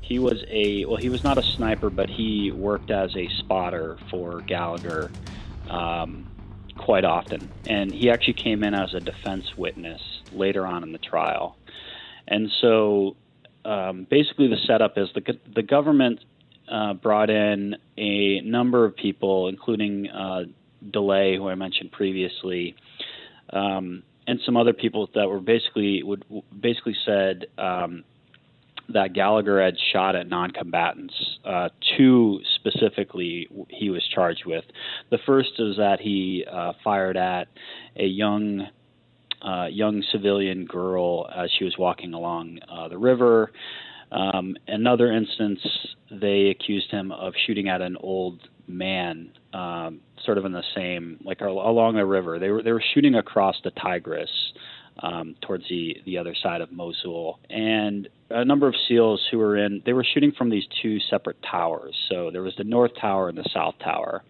he 0.00 0.18
was 0.18 0.42
a 0.48 0.84
well 0.86 0.96
he 0.96 1.10
was 1.10 1.22
not 1.22 1.38
a 1.38 1.42
sniper, 1.42 1.90
but 1.90 2.08
he 2.08 2.50
worked 2.50 2.90
as 2.90 3.14
a 3.14 3.28
spotter 3.28 3.98
for 4.10 4.40
Gallagher 4.40 5.10
um, 5.68 6.29
quite 6.80 7.04
often, 7.04 7.52
and 7.66 7.92
he 7.92 8.08
actually 8.08 8.34
came 8.34 8.64
in 8.64 8.72
as 8.72 8.94
a 8.94 9.00
defense 9.00 9.44
witness 9.56 10.00
later 10.32 10.66
on 10.66 10.82
in 10.82 10.92
the 10.92 10.98
trial. 10.98 11.58
And 12.26 12.50
so 12.62 13.16
um, 13.66 14.06
basically, 14.08 14.48
the 14.48 14.56
setup 14.66 14.96
is 14.96 15.08
the 15.14 15.38
the 15.54 15.62
government 15.62 16.20
uh, 16.72 16.94
brought 16.94 17.28
in 17.28 17.76
a 17.98 18.40
number 18.40 18.86
of 18.86 18.96
people, 18.96 19.48
including 19.48 20.08
uh, 20.08 20.44
DeLay, 20.90 21.36
who 21.36 21.48
I 21.48 21.54
mentioned 21.54 21.92
previously. 21.92 22.74
Um, 23.52 24.02
and 24.26 24.40
some 24.46 24.56
other 24.56 24.72
people 24.72 25.10
that 25.14 25.28
were 25.28 25.40
basically 25.40 26.02
would 26.02 26.24
basically 26.58 26.96
said 27.04 27.46
um, 27.58 28.04
that 28.92 29.12
Gallagher 29.12 29.62
had 29.62 29.74
shot 29.92 30.16
at 30.16 30.28
non-combatants. 30.28 31.14
Uh, 31.44 31.68
two 31.96 32.40
specifically, 32.56 33.48
he 33.68 33.90
was 33.90 34.02
charged 34.14 34.44
with. 34.46 34.64
The 35.10 35.18
first 35.26 35.52
is 35.58 35.76
that 35.76 36.00
he 36.00 36.44
uh, 36.50 36.72
fired 36.82 37.16
at 37.16 37.48
a 37.96 38.06
young 38.06 38.66
uh, 39.42 39.66
young 39.70 40.02
civilian 40.12 40.66
girl 40.66 41.26
as 41.34 41.48
she 41.58 41.64
was 41.64 41.74
walking 41.78 42.12
along 42.12 42.58
uh, 42.70 42.88
the 42.88 42.98
river. 42.98 43.50
Um, 44.12 44.54
another 44.68 45.10
instance, 45.12 45.60
they 46.10 46.48
accused 46.48 46.90
him 46.90 47.10
of 47.10 47.32
shooting 47.46 47.68
at 47.68 47.80
an 47.80 47.96
old 48.00 48.40
man 48.66 49.32
um, 49.54 50.00
sort 50.24 50.38
of 50.38 50.44
in 50.44 50.52
the 50.52 50.62
same 50.74 51.18
like 51.24 51.40
along 51.40 51.94
the 51.94 52.04
river. 52.04 52.38
They 52.38 52.50
were 52.50 52.62
they 52.62 52.72
were 52.72 52.82
shooting 52.94 53.14
across 53.14 53.56
the 53.64 53.70
Tigris 53.70 54.30
um, 55.02 55.34
towards 55.40 55.64
the 55.68 55.96
the 56.04 56.18
other 56.18 56.34
side 56.42 56.60
of 56.60 56.72
Mosul, 56.72 57.38
and 57.48 58.08
a 58.30 58.44
number 58.44 58.68
of 58.68 58.74
SEALs 58.88 59.26
who 59.30 59.38
were 59.38 59.56
in 59.56 59.82
they 59.84 59.92
were 59.92 60.04
shooting 60.04 60.32
from 60.32 60.50
these 60.50 60.64
two 60.82 60.98
separate 61.10 61.38
towers. 61.42 61.94
So 62.08 62.30
there 62.30 62.42
was 62.42 62.54
the 62.56 62.64
North 62.64 62.92
Tower 63.00 63.28
and 63.28 63.38
the 63.38 63.48
South 63.52 63.74
Tower, 63.82 64.22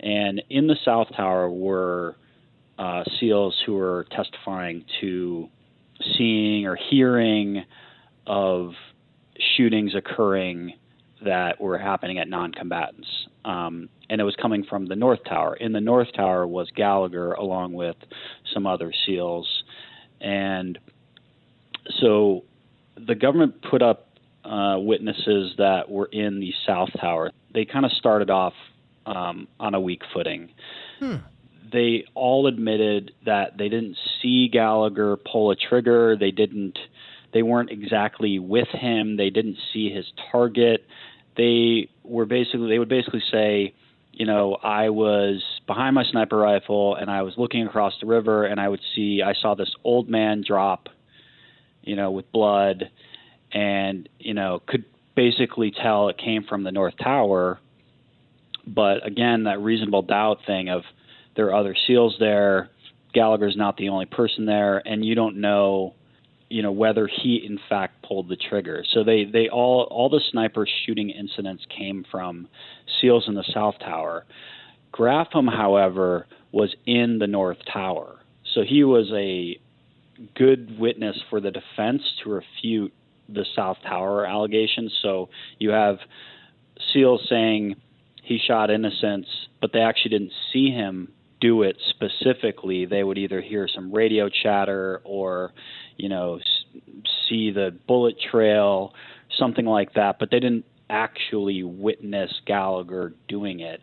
and 0.00 0.42
in 0.50 0.66
the 0.66 0.76
South 0.84 1.08
Tower 1.16 1.50
were 1.50 2.16
uh, 2.78 3.04
SEALs 3.18 3.60
who 3.66 3.74
were 3.74 4.06
testifying 4.10 4.84
to 5.00 5.48
seeing 6.16 6.66
or 6.66 6.76
hearing 6.90 7.64
of 8.26 8.72
shootings 9.56 9.94
occurring 9.94 10.74
that 11.24 11.60
were 11.60 11.78
happening 11.78 12.18
at 12.18 12.28
non-combatants. 12.28 13.06
Um, 13.44 13.88
and 14.10 14.20
it 14.20 14.24
was 14.24 14.36
coming 14.40 14.64
from 14.68 14.86
the 14.86 14.96
North 14.96 15.20
Tower. 15.24 15.54
In 15.56 15.72
the 15.72 15.80
North 15.80 16.08
Tower 16.14 16.46
was 16.46 16.68
Gallagher 16.74 17.32
along 17.32 17.72
with 17.72 17.96
some 18.52 18.66
other 18.66 18.92
SEALs. 19.06 19.61
And 20.22 20.78
so 22.00 22.44
the 22.96 23.14
government 23.14 23.62
put 23.68 23.82
up 23.82 24.08
uh, 24.44 24.76
witnesses 24.78 25.54
that 25.58 25.90
were 25.90 26.06
in 26.06 26.40
the 26.40 26.52
South 26.66 26.90
Tower. 27.00 27.30
They 27.52 27.64
kind 27.64 27.84
of 27.84 27.92
started 27.92 28.30
off 28.30 28.54
um, 29.04 29.48
on 29.58 29.74
a 29.74 29.80
weak 29.80 30.02
footing. 30.14 30.50
Hmm. 30.98 31.16
They 31.72 32.04
all 32.14 32.46
admitted 32.46 33.12
that 33.24 33.56
they 33.58 33.68
didn't 33.68 33.96
see 34.20 34.48
Gallagher 34.48 35.16
pull 35.16 35.50
a 35.50 35.56
trigger. 35.56 36.16
They 36.16 36.30
didn't. 36.30 36.78
They 37.32 37.42
weren't 37.42 37.70
exactly 37.70 38.38
with 38.38 38.68
him. 38.68 39.16
They 39.16 39.30
didn't 39.30 39.56
see 39.72 39.90
his 39.90 40.04
target 40.30 40.86
they 41.36 41.88
were 42.04 42.26
basically 42.26 42.68
they 42.68 42.78
would 42.78 42.88
basically 42.88 43.22
say, 43.30 43.74
you 44.12 44.26
know, 44.26 44.56
I 44.62 44.90
was 44.90 45.42
behind 45.66 45.94
my 45.94 46.04
sniper 46.04 46.36
rifle 46.36 46.96
and 46.96 47.10
I 47.10 47.22
was 47.22 47.34
looking 47.36 47.66
across 47.66 47.94
the 48.00 48.06
river 48.06 48.44
and 48.44 48.60
I 48.60 48.68
would 48.68 48.80
see 48.94 49.22
I 49.24 49.34
saw 49.40 49.54
this 49.54 49.72
old 49.84 50.08
man 50.08 50.42
drop, 50.46 50.88
you 51.82 51.96
know, 51.96 52.10
with 52.10 52.30
blood 52.32 52.90
and, 53.52 54.08
you 54.18 54.34
know, 54.34 54.62
could 54.66 54.84
basically 55.14 55.70
tell 55.70 56.08
it 56.08 56.18
came 56.18 56.44
from 56.44 56.64
the 56.64 56.72
North 56.72 56.94
Tower. 57.02 57.58
But 58.66 59.06
again, 59.06 59.44
that 59.44 59.60
reasonable 59.60 60.02
doubt 60.02 60.38
thing 60.46 60.68
of 60.68 60.82
there 61.36 61.46
are 61.46 61.54
other 61.54 61.76
SEALs 61.86 62.16
there, 62.18 62.70
Gallagher's 63.12 63.56
not 63.56 63.76
the 63.76 63.88
only 63.88 64.06
person 64.06 64.46
there, 64.46 64.78
and 64.86 65.04
you 65.04 65.14
don't 65.14 65.40
know 65.40 65.94
you 66.52 66.62
know 66.62 66.72
whether 66.72 67.08
he 67.08 67.42
in 67.46 67.58
fact 67.70 68.02
pulled 68.06 68.28
the 68.28 68.36
trigger. 68.36 68.84
So 68.92 69.02
they 69.02 69.24
they 69.24 69.48
all 69.48 69.88
all 69.90 70.10
the 70.10 70.20
sniper 70.30 70.66
shooting 70.84 71.08
incidents 71.08 71.64
came 71.74 72.04
from 72.10 72.46
SEALs 73.00 73.24
in 73.26 73.34
the 73.34 73.44
South 73.54 73.76
Tower. 73.80 74.26
Graffam, 74.92 75.48
however, 75.48 76.26
was 76.50 76.74
in 76.86 77.18
the 77.18 77.26
North 77.26 77.58
Tower, 77.72 78.20
so 78.54 78.62
he 78.62 78.84
was 78.84 79.10
a 79.14 79.58
good 80.34 80.78
witness 80.78 81.16
for 81.30 81.40
the 81.40 81.50
defense 81.50 82.02
to 82.22 82.30
refute 82.30 82.92
the 83.28 83.46
South 83.56 83.78
Tower 83.82 84.26
allegations. 84.26 84.92
So 85.02 85.30
you 85.58 85.70
have 85.70 85.98
SEALs 86.92 87.26
saying 87.28 87.76
he 88.22 88.38
shot 88.38 88.70
innocents, 88.70 89.28
but 89.60 89.72
they 89.72 89.80
actually 89.80 90.10
didn't 90.10 90.32
see 90.52 90.70
him 90.70 91.12
do 91.40 91.62
it 91.62 91.76
specifically. 91.88 92.84
They 92.84 93.02
would 93.02 93.18
either 93.18 93.40
hear 93.40 93.66
some 93.72 93.90
radio 93.90 94.28
chatter 94.28 95.00
or 95.04 95.52
you 95.96 96.08
know, 96.08 96.40
see 97.28 97.50
the 97.50 97.76
bullet 97.86 98.16
trail, 98.30 98.92
something 99.38 99.64
like 99.64 99.94
that, 99.94 100.18
but 100.18 100.30
they 100.30 100.40
didn't 100.40 100.64
actually 100.90 101.62
witness 101.62 102.32
Gallagher 102.46 103.14
doing 103.28 103.60
it. 103.60 103.80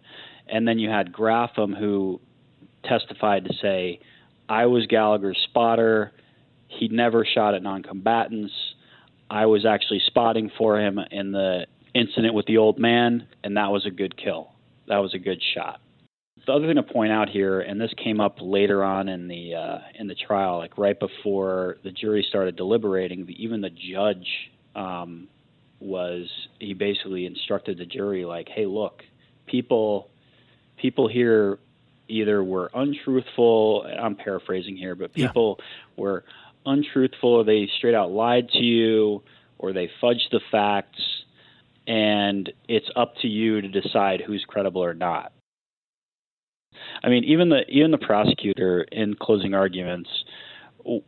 And 0.51 0.67
then 0.67 0.79
you 0.79 0.89
had 0.89 1.13
Graffam 1.13 1.77
who 1.77 2.19
testified 2.83 3.45
to 3.45 3.53
say, 3.61 3.99
I 4.47 4.65
was 4.65 4.85
Gallagher's 4.87 5.39
spotter. 5.49 6.11
He 6.67 6.87
never 6.87 7.25
shot 7.25 7.55
at 7.55 7.63
non-combatants. 7.63 8.53
I 9.29 9.45
was 9.45 9.65
actually 9.65 10.01
spotting 10.07 10.51
for 10.57 10.79
him 10.79 10.99
in 11.11 11.31
the 11.31 11.67
incident 11.93 12.33
with 12.33 12.45
the 12.47 12.57
old 12.57 12.79
man, 12.79 13.27
and 13.43 13.57
that 13.57 13.71
was 13.71 13.85
a 13.85 13.91
good 13.91 14.17
kill. 14.17 14.51
That 14.87 14.97
was 14.97 15.13
a 15.13 15.19
good 15.19 15.41
shot 15.53 15.81
the 16.49 16.55
other 16.55 16.65
thing 16.65 16.77
to 16.77 16.83
point 16.83 17.11
out 17.11 17.29
here, 17.29 17.61
and 17.61 17.79
this 17.79 17.91
came 18.03 18.19
up 18.19 18.37
later 18.41 18.83
on 18.83 19.07
in 19.07 19.27
the 19.27 19.53
uh, 19.53 19.77
in 19.93 20.07
the 20.07 20.15
trial, 20.15 20.57
like 20.57 20.79
right 20.79 20.99
before 20.99 21.77
the 21.83 21.91
jury 21.91 22.25
started 22.27 22.55
deliberating, 22.55 23.29
even 23.37 23.61
the 23.61 23.69
judge 23.69 24.25
um, 24.75 25.27
was 25.79 26.27
he 26.59 26.73
basically 26.73 27.27
instructed 27.27 27.77
the 27.77 27.85
jury 27.85 28.25
like, 28.25 28.47
"Hey, 28.49 28.65
look, 28.65 29.03
people 29.45 30.09
people 30.81 31.07
here 31.07 31.59
either 32.07 32.43
were 32.43 32.71
untruthful. 32.73 33.85
I'm 34.01 34.15
paraphrasing 34.15 34.75
here, 34.75 34.95
but 34.95 35.13
people 35.13 35.57
yeah. 35.59 35.65
were 36.03 36.23
untruthful, 36.65 37.29
or 37.29 37.43
they 37.43 37.69
straight 37.77 37.95
out 37.95 38.11
lied 38.11 38.49
to 38.49 38.63
you, 38.63 39.21
or 39.57 39.73
they 39.73 39.89
fudged 40.01 40.31
the 40.31 40.41
facts." 40.51 40.99
And 41.87 42.51
it's 42.67 42.89
up 42.95 43.15
to 43.23 43.27
you 43.27 43.61
to 43.61 43.67
decide 43.67 44.21
who's 44.21 44.45
credible 44.47 44.83
or 44.83 44.93
not 44.93 45.31
I 47.03 47.09
mean, 47.09 47.23
even 47.25 47.49
the 47.49 47.61
even 47.69 47.91
the 47.91 47.97
prosecutor 47.97 48.81
in 48.81 49.15
closing 49.15 49.53
arguments 49.53 50.09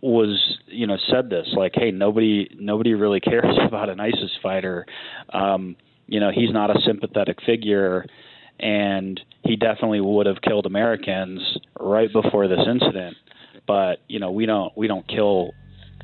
was 0.01 0.57
you 0.67 0.85
know 0.85 0.97
said 1.09 1.29
this 1.29 1.47
like 1.53 1.71
hey 1.73 1.91
nobody 1.91 2.49
nobody 2.59 2.93
really 2.93 3.19
cares 3.21 3.57
about 3.65 3.89
an 3.89 3.99
ISIS 3.99 4.31
fighter 4.43 4.85
um 5.33 5.77
you 6.07 6.19
know 6.19 6.29
he's 6.29 6.51
not 6.51 6.69
a 6.69 6.79
sympathetic 6.85 7.37
figure 7.45 8.05
and 8.61 9.19
he 9.43 9.55
definitely 9.55 10.01
would 10.01 10.27
have 10.27 10.41
killed 10.41 10.65
Americans 10.65 11.39
right 11.79 12.11
before 12.11 12.47
this 12.47 12.59
incident. 12.67 13.17
But 13.67 13.99
you 14.07 14.19
know 14.19 14.31
we 14.31 14.45
don't 14.45 14.75
we 14.77 14.87
don't 14.87 15.07
kill 15.07 15.51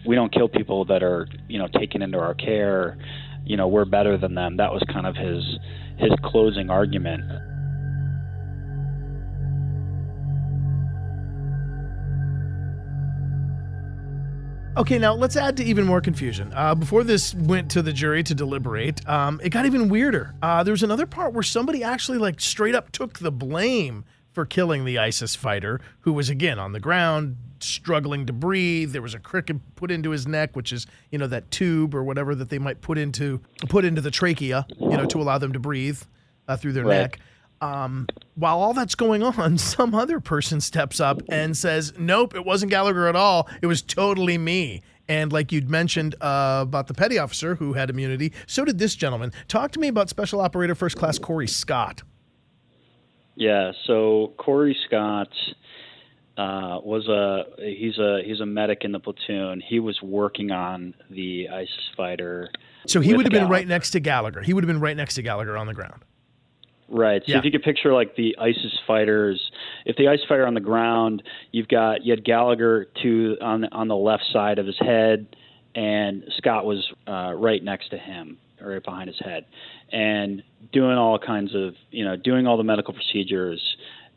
we 0.06 0.16
don't 0.16 0.32
kill 0.32 0.48
people 0.48 0.86
that 0.86 1.04
are 1.04 1.28
you 1.48 1.60
know 1.60 1.68
taken 1.68 2.02
into 2.02 2.20
our 2.20 2.34
care. 2.34 2.98
You 3.46 3.58
know 3.58 3.68
we're 3.68 3.86
better 3.86 4.18
than 4.18 4.36
them. 4.36 4.58
That 4.58 4.72
was 4.72 4.84
kind 4.92 5.06
of 5.06 5.16
his 5.16 5.44
his 5.98 6.12
closing 6.24 6.70
argument 6.70 7.24
Okay, 14.78 15.00
now 15.00 15.16
let's 15.16 15.36
add 15.36 15.58
to 15.58 15.64
even 15.64 15.86
more 15.86 16.02
confusion. 16.02 16.54
Uh, 16.56 16.76
before 16.76 17.04
this 17.04 17.34
went 17.34 17.72
to 17.72 17.82
the 17.82 17.92
jury 17.92 18.22
to 18.22 18.36
deliberate, 18.36 19.08
um, 19.10 19.42
it 19.44 19.50
got 19.50 19.66
even 19.66 19.90
weirder. 19.90 20.36
Uh, 20.42 20.64
there 20.64 20.72
was 20.72 20.84
another 20.84 21.08
part 21.08 21.34
where 21.34 21.42
somebody 21.42 21.84
actually, 21.84 22.20
like, 22.20 22.40
straight 22.40 22.76
up 22.76 22.92
took 22.92 23.18
the 23.18 23.32
blame 23.32 24.06
for 24.34 24.46
killing 24.46 24.86
the 24.86 25.00
ISIS 25.00 25.36
fighter, 25.36 25.82
who 26.02 26.14
was 26.14 26.30
again 26.30 26.60
on 26.60 26.74
the 26.74 26.80
ground, 26.80 27.38
struggling 27.60 28.28
to 28.28 28.34
breathe. 28.34 28.92
There 28.92 29.02
was 29.02 29.16
a 29.16 29.20
cricket 29.20 29.58
put 29.76 29.90
into 29.90 30.12
his 30.12 30.28
neck, 30.28 30.56
which 30.56 30.72
is 30.72 30.86
you 31.10 31.18
know 31.18 31.26
that 31.26 31.50
tube 31.50 31.96
or 31.96 32.04
whatever 32.04 32.36
that 32.36 32.50
they 32.50 32.60
might 32.60 32.80
put 32.82 33.00
into 33.00 33.42
put 33.70 33.84
into 33.84 34.00
the 34.00 34.12
trachea, 34.12 34.68
you 34.80 34.96
know, 34.96 35.08
to 35.08 35.20
allow 35.20 35.40
them 35.40 35.54
to 35.54 35.60
breathe 35.60 36.00
uh, 36.48 36.56
through 36.56 36.74
their 36.74 36.86
Right. 36.86 37.02
neck. 37.02 37.20
Um, 37.60 38.08
while 38.36 38.60
all 38.60 38.74
that's 38.74 38.96
going 38.96 39.24
on, 39.24 39.58
some 39.58 39.96
other 39.96 40.20
person 40.20 40.62
steps 40.62 41.00
up 41.00 41.22
and 41.30 41.56
says, 41.56 41.94
"Nope, 41.98 42.36
it 42.36 42.46
wasn't 42.46 42.72
Gallagher 42.72 43.08
at 43.08 43.16
all. 43.16 43.50
It 43.62 43.68
was 43.68 43.82
totally 43.82 44.38
me." 44.38 44.82
And 45.10 45.32
like 45.32 45.52
you'd 45.52 45.70
mentioned 45.70 46.16
uh, 46.22 46.60
about 46.64 46.88
the 46.88 46.94
petty 46.94 47.18
officer 47.18 47.56
who 47.56 47.74
had 47.74 47.90
immunity, 47.90 48.34
so 48.46 48.66
did 48.66 48.78
this 48.78 48.94
gentleman. 48.94 49.32
Talk 49.48 49.72
to 49.72 49.80
me 49.80 49.88
about 49.88 50.10
Special 50.10 50.42
Operator 50.42 50.76
First 50.76 50.98
Class 50.98 51.18
Corey 51.18 51.48
Scott. 51.48 52.04
Yeah, 53.36 53.72
so 53.86 54.34
Corey 54.38 54.76
Scott 54.88 55.30
uh, 56.38 56.80
was 56.84 57.08
a 57.08 57.46
he's 57.64 57.98
a 57.98 58.22
he's 58.26 58.40
a 58.40 58.46
medic 58.46 58.80
in 58.82 58.92
the 58.92 59.00
platoon. 59.00 59.62
He 59.66 59.80
was 59.80 60.02
working 60.02 60.52
on 60.52 60.94
the 61.10 61.48
ISIS 61.50 61.90
fighter. 61.96 62.50
So 62.86 63.00
he 63.00 63.14
would 63.14 63.26
have 63.26 63.32
been 63.32 63.42
Gallagher. 63.42 63.54
right 63.54 63.68
next 63.68 63.92
to 63.92 64.00
Gallagher. 64.00 64.42
He 64.42 64.54
would 64.54 64.64
have 64.64 64.68
been 64.68 64.80
right 64.80 64.96
next 64.96 65.16
to 65.16 65.22
Gallagher 65.22 65.58
on 65.58 65.68
the 65.68 65.74
ground. 65.74 66.04
Right. 66.90 67.22
So 67.26 67.34
Yeah. 67.34 67.40
if 67.40 67.46
you 67.46 67.52
could 67.52 67.64
picture 67.64 67.94
like 67.94 68.16
the 68.16 68.38
ISIS 68.40 68.80
fighters, 68.88 69.52
if 69.86 69.98
the 69.98 70.08
ISIS 70.08 70.26
fighter 70.28 70.48
on 70.48 70.54
the 70.54 70.62
ground, 70.62 71.24
you've 71.52 71.68
got 71.68 72.06
you 72.06 72.12
had 72.12 72.24
Gallagher 72.24 72.86
to 73.04 73.38
on 73.42 73.62
the, 73.62 73.72
on 73.74 73.88
the 73.88 73.96
left 73.96 74.24
side 74.32 74.58
of 74.58 74.66
his 74.66 74.78
head, 74.80 75.36
and 75.76 76.24
Scott 76.38 76.66
was 76.66 76.90
uh, 77.08 77.34
right 77.36 77.62
next 77.62 77.90
to 77.90 77.98
him, 77.98 78.38
right 78.62 78.84
behind 78.84 79.10
his 79.10 79.20
head, 79.20 79.46
and 79.92 80.44
doing 80.72 80.98
all 80.98 81.20
kinds 81.20 81.54
of 81.54 81.76
you 81.92 82.06
know 82.06 82.16
doing 82.16 82.48
all 82.48 82.56
the 82.56 82.64
medical 82.64 82.94
procedures, 82.94 83.62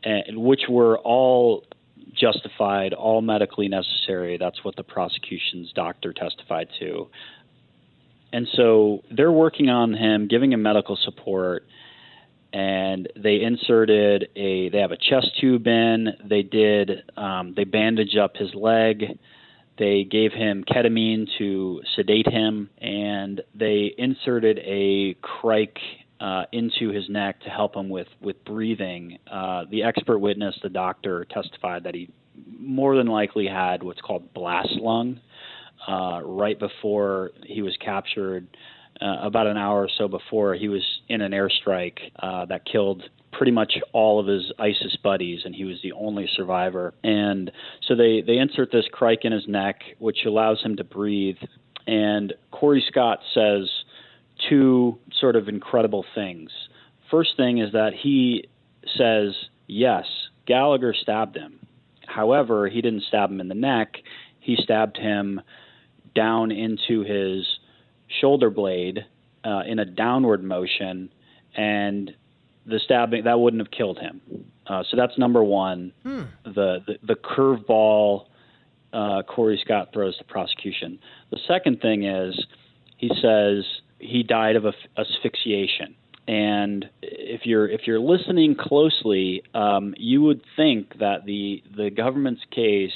and, 0.03 0.37
which 0.41 0.61
were 0.69 0.97
all 0.99 1.65
justified, 2.13 2.93
all 2.93 3.21
medically 3.21 3.67
necessary. 3.67 4.37
That's 4.37 4.63
what 4.63 4.75
the 4.77 4.83
prosecution's 4.83 5.71
doctor 5.73 6.13
testified 6.13 6.69
to. 6.79 7.09
And 8.33 8.47
so 8.53 9.03
they're 9.11 9.31
working 9.31 9.69
on 9.69 9.93
him, 9.93 10.27
giving 10.27 10.53
him 10.53 10.61
medical 10.61 10.95
support 10.95 11.65
and 12.53 13.07
they 13.15 13.41
inserted 13.41 14.29
a 14.35 14.69
they 14.69 14.79
have 14.79 14.91
a 14.91 14.97
chest 14.97 15.31
tube 15.39 15.67
in. 15.67 16.07
They 16.29 16.43
did 16.43 17.03
um, 17.17 17.53
they 17.55 17.63
bandaged 17.63 18.17
up 18.17 18.35
his 18.35 18.53
leg. 18.53 19.17
They 19.77 20.03
gave 20.03 20.31
him 20.33 20.63
ketamine 20.63 21.27
to 21.37 21.81
sedate 21.95 22.27
him 22.27 22.69
and 22.79 23.41
they 23.55 23.93
inserted 23.97 24.59
a 24.59 25.15
crike 25.21 25.79
uh, 26.19 26.43
into 26.51 26.91
his 26.91 27.09
neck 27.09 27.41
to 27.41 27.49
help 27.49 27.75
him 27.75 27.89
with 27.89 28.07
with 28.21 28.43
breathing. 28.45 29.17
Uh, 29.31 29.63
the 29.71 29.83
expert 29.83 30.19
witness 30.19 30.55
the 30.61 30.69
doctor 30.69 31.25
testified 31.25 31.83
that 31.85 31.95
he 31.95 32.09
more 32.59 32.95
than 32.95 33.07
likely 33.07 33.47
had 33.47 33.81
what's 33.81 34.01
called 34.01 34.33
blast 34.33 34.71
lung 34.73 35.19
uh, 35.87 36.21
right 36.23 36.59
before 36.59 37.31
he 37.45 37.61
was 37.61 37.75
captured 37.83 38.47
uh, 39.01 39.17
about 39.21 39.47
an 39.47 39.57
hour 39.57 39.83
or 39.83 39.89
so 39.97 40.07
before 40.07 40.53
he 40.55 40.67
was 40.67 40.83
in 41.09 41.21
an 41.21 41.31
airstrike 41.31 41.99
uh, 42.19 42.45
that 42.45 42.65
killed 42.65 43.03
pretty 43.31 43.51
much 43.51 43.73
all 43.93 44.19
of 44.19 44.27
his 44.27 44.51
ISIS 44.59 44.97
buddies, 45.01 45.41
and 45.45 45.55
he 45.55 45.63
was 45.63 45.77
the 45.81 45.93
only 45.93 46.29
survivor. 46.35 46.93
And 47.03 47.51
so 47.87 47.95
they, 47.95 48.21
they 48.21 48.37
insert 48.37 48.71
this 48.71 48.85
crike 48.91 49.21
in 49.23 49.31
his 49.31 49.47
neck, 49.47 49.81
which 49.99 50.25
allows 50.25 50.61
him 50.61 50.75
to 50.75 50.83
breathe. 50.83 51.37
And 51.87 52.33
Corey 52.51 52.83
Scott 52.87 53.19
says 53.33 53.69
two 54.49 54.99
sort 55.19 55.35
of 55.35 55.47
incredible 55.47 56.05
things. 56.13 56.51
First 57.09 57.31
thing 57.37 57.57
is 57.57 57.71
that 57.71 57.93
he 57.99 58.47
says, 58.97 59.33
yes, 59.67 60.05
Gallagher 60.45 60.93
stabbed 60.93 61.35
him. 61.35 61.59
However, 62.05 62.67
he 62.67 62.81
didn't 62.81 63.03
stab 63.07 63.31
him 63.31 63.39
in 63.39 63.47
the 63.47 63.55
neck, 63.55 63.95
he 64.39 64.57
stabbed 64.57 64.97
him 64.97 65.41
down 66.13 66.51
into 66.51 67.01
his 67.01 67.47
shoulder 68.19 68.49
blade 68.49 69.05
uh, 69.43 69.61
in 69.65 69.79
a 69.79 69.85
downward 69.85 70.43
motion, 70.43 71.11
and 71.55 72.11
the 72.65 72.79
stabbing 72.83 73.23
that 73.23 73.39
wouldn't 73.39 73.61
have 73.61 73.71
killed 73.71 73.99
him. 73.99 74.21
Uh, 74.67 74.83
so 74.89 74.97
that's 74.97 75.17
number 75.17 75.43
one. 75.43 75.93
Hmm. 76.03 76.23
The 76.43 76.79
the, 76.85 76.99
the 77.03 77.15
curveball 77.15 78.27
uh, 78.93 79.23
Corey 79.23 79.59
Scott 79.63 79.89
throws 79.93 80.17
to 80.17 80.23
prosecution. 80.23 80.99
The 81.31 81.39
second 81.47 81.81
thing 81.81 82.03
is 82.03 82.45
he 82.97 83.09
says 83.21 83.63
he 83.99 84.23
died 84.23 84.55
of 84.55 84.65
asphyxiation. 84.97 85.95
And 86.27 86.89
if 87.01 87.45
you're 87.45 87.67
if 87.67 87.81
you're 87.87 87.99
listening 87.99 88.55
closely, 88.55 89.43
um, 89.53 89.93
you 89.97 90.21
would 90.21 90.41
think 90.55 90.99
that 90.99 91.25
the 91.25 91.63
the 91.75 91.89
government's 91.89 92.43
case 92.51 92.95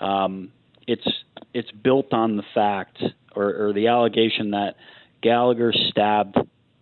um, 0.00 0.52
it's 0.86 1.06
it's 1.52 1.70
built 1.70 2.12
on 2.12 2.36
the 2.36 2.44
fact 2.54 3.02
or, 3.34 3.68
or 3.68 3.72
the 3.72 3.88
allegation 3.88 4.52
that 4.52 4.76
Gallagher 5.22 5.72
stabbed 5.72 6.36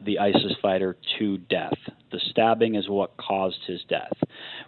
the 0.04 0.18
ISIS 0.18 0.52
fighter 0.62 0.96
to 1.18 1.38
death. 1.38 1.76
The 2.10 2.20
stabbing 2.30 2.74
is 2.74 2.88
what 2.88 3.16
caused 3.16 3.60
his 3.66 3.82
death. 3.88 4.12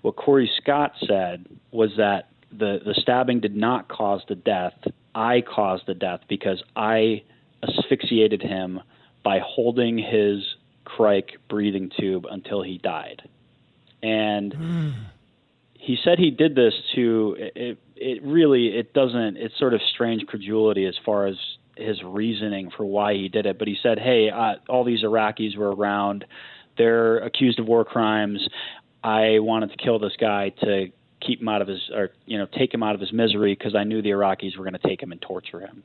What 0.03 0.17
Corey 0.17 0.51
Scott 0.61 0.93
said 1.07 1.47
was 1.71 1.91
that 1.97 2.29
the, 2.51 2.81
the 2.85 2.95
stabbing 3.01 3.41
did 3.41 3.57
not 3.57 3.89
cause 3.89 4.21
the 4.29 4.35
death. 4.35 4.75
I 5.15 5.43
caused 5.43 5.87
the 5.87 5.95
death 5.95 6.21
because 6.29 6.63
I 6.77 7.23
asphyxiated 7.63 8.43
him 8.43 8.81
by 9.25 9.41
holding 9.45 9.99
his 9.99 10.45
crike 10.85 11.39
breathing 11.49 11.91
tube 11.99 12.27
until 12.31 12.63
he 12.63 12.79
died. 12.79 13.23
And 14.03 14.53
hmm. 14.53 14.91
he 15.75 15.97
said 16.03 16.19
he 16.19 16.31
did 16.31 16.55
this 16.55 16.75
to 16.95 17.37
it, 17.39 17.79
it 17.97 18.23
really 18.23 18.67
it 18.67 18.93
doesn't 18.93 19.37
it's 19.37 19.57
sort 19.59 19.75
of 19.75 19.81
strange 19.95 20.27
credulity 20.27 20.87
as 20.87 20.95
far 21.05 21.27
as 21.27 21.37
his 21.77 22.03
reasoning 22.05 22.71
for 22.77 22.85
why 22.85 23.15
he 23.15 23.29
did 23.29 23.47
it 23.47 23.59
but 23.59 23.69
he 23.69 23.77
said 23.83 23.99
hey 23.99 24.31
uh, 24.31 24.55
all 24.69 24.85
these 24.85 25.03
iraqis 25.03 25.57
were 25.57 25.75
around 25.75 26.25
they're 26.79 27.19
accused 27.19 27.59
of 27.59 27.67
war 27.67 27.85
crimes 27.85 28.47
i 29.03 29.39
wanted 29.39 29.71
to 29.71 29.77
kill 29.77 29.99
this 29.99 30.13
guy 30.21 30.51
to 30.61 30.87
keep 31.21 31.41
him 31.41 31.49
out 31.49 31.63
of 31.63 31.69
his 31.69 31.81
or 31.95 32.11
you 32.27 32.39
know 32.39 32.47
take 32.59 32.73
him 32.73 32.83
out 32.83 32.95
of 32.95 33.01
his 33.01 33.13
misery 33.13 33.55
because 33.55 33.75
i 33.75 33.85
knew 33.85 34.03
the 34.03 34.11
iraqis 34.11 34.57
were 34.57 34.65
going 34.65 34.79
to 34.79 34.89
take 34.89 35.03
him 35.03 35.13
and 35.13 35.21
torture 35.23 35.61
him 35.61 35.83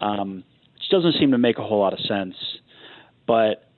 um, 0.00 0.44
which 0.74 0.88
doesn't 0.90 1.14
seem 1.18 1.32
to 1.32 1.38
make 1.38 1.58
a 1.58 1.62
whole 1.62 1.80
lot 1.80 1.92
of 1.92 2.00
sense 2.00 2.34
but 3.26 3.68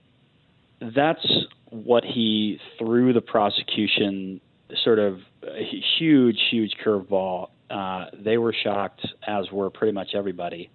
that's 0.94 1.26
what 1.70 2.04
he 2.04 2.58
threw 2.78 3.12
the 3.12 3.20
prosecution 3.20 4.40
sort 4.84 4.98
of 4.98 5.20
a 5.42 5.80
huge, 5.98 6.38
huge 6.50 6.72
curveball. 6.84 7.48
Uh, 7.70 8.06
they 8.24 8.38
were 8.38 8.54
shocked, 8.62 9.06
as 9.26 9.50
were 9.50 9.70
pretty 9.70 9.92
much 9.92 10.10
everybody. 10.14 10.70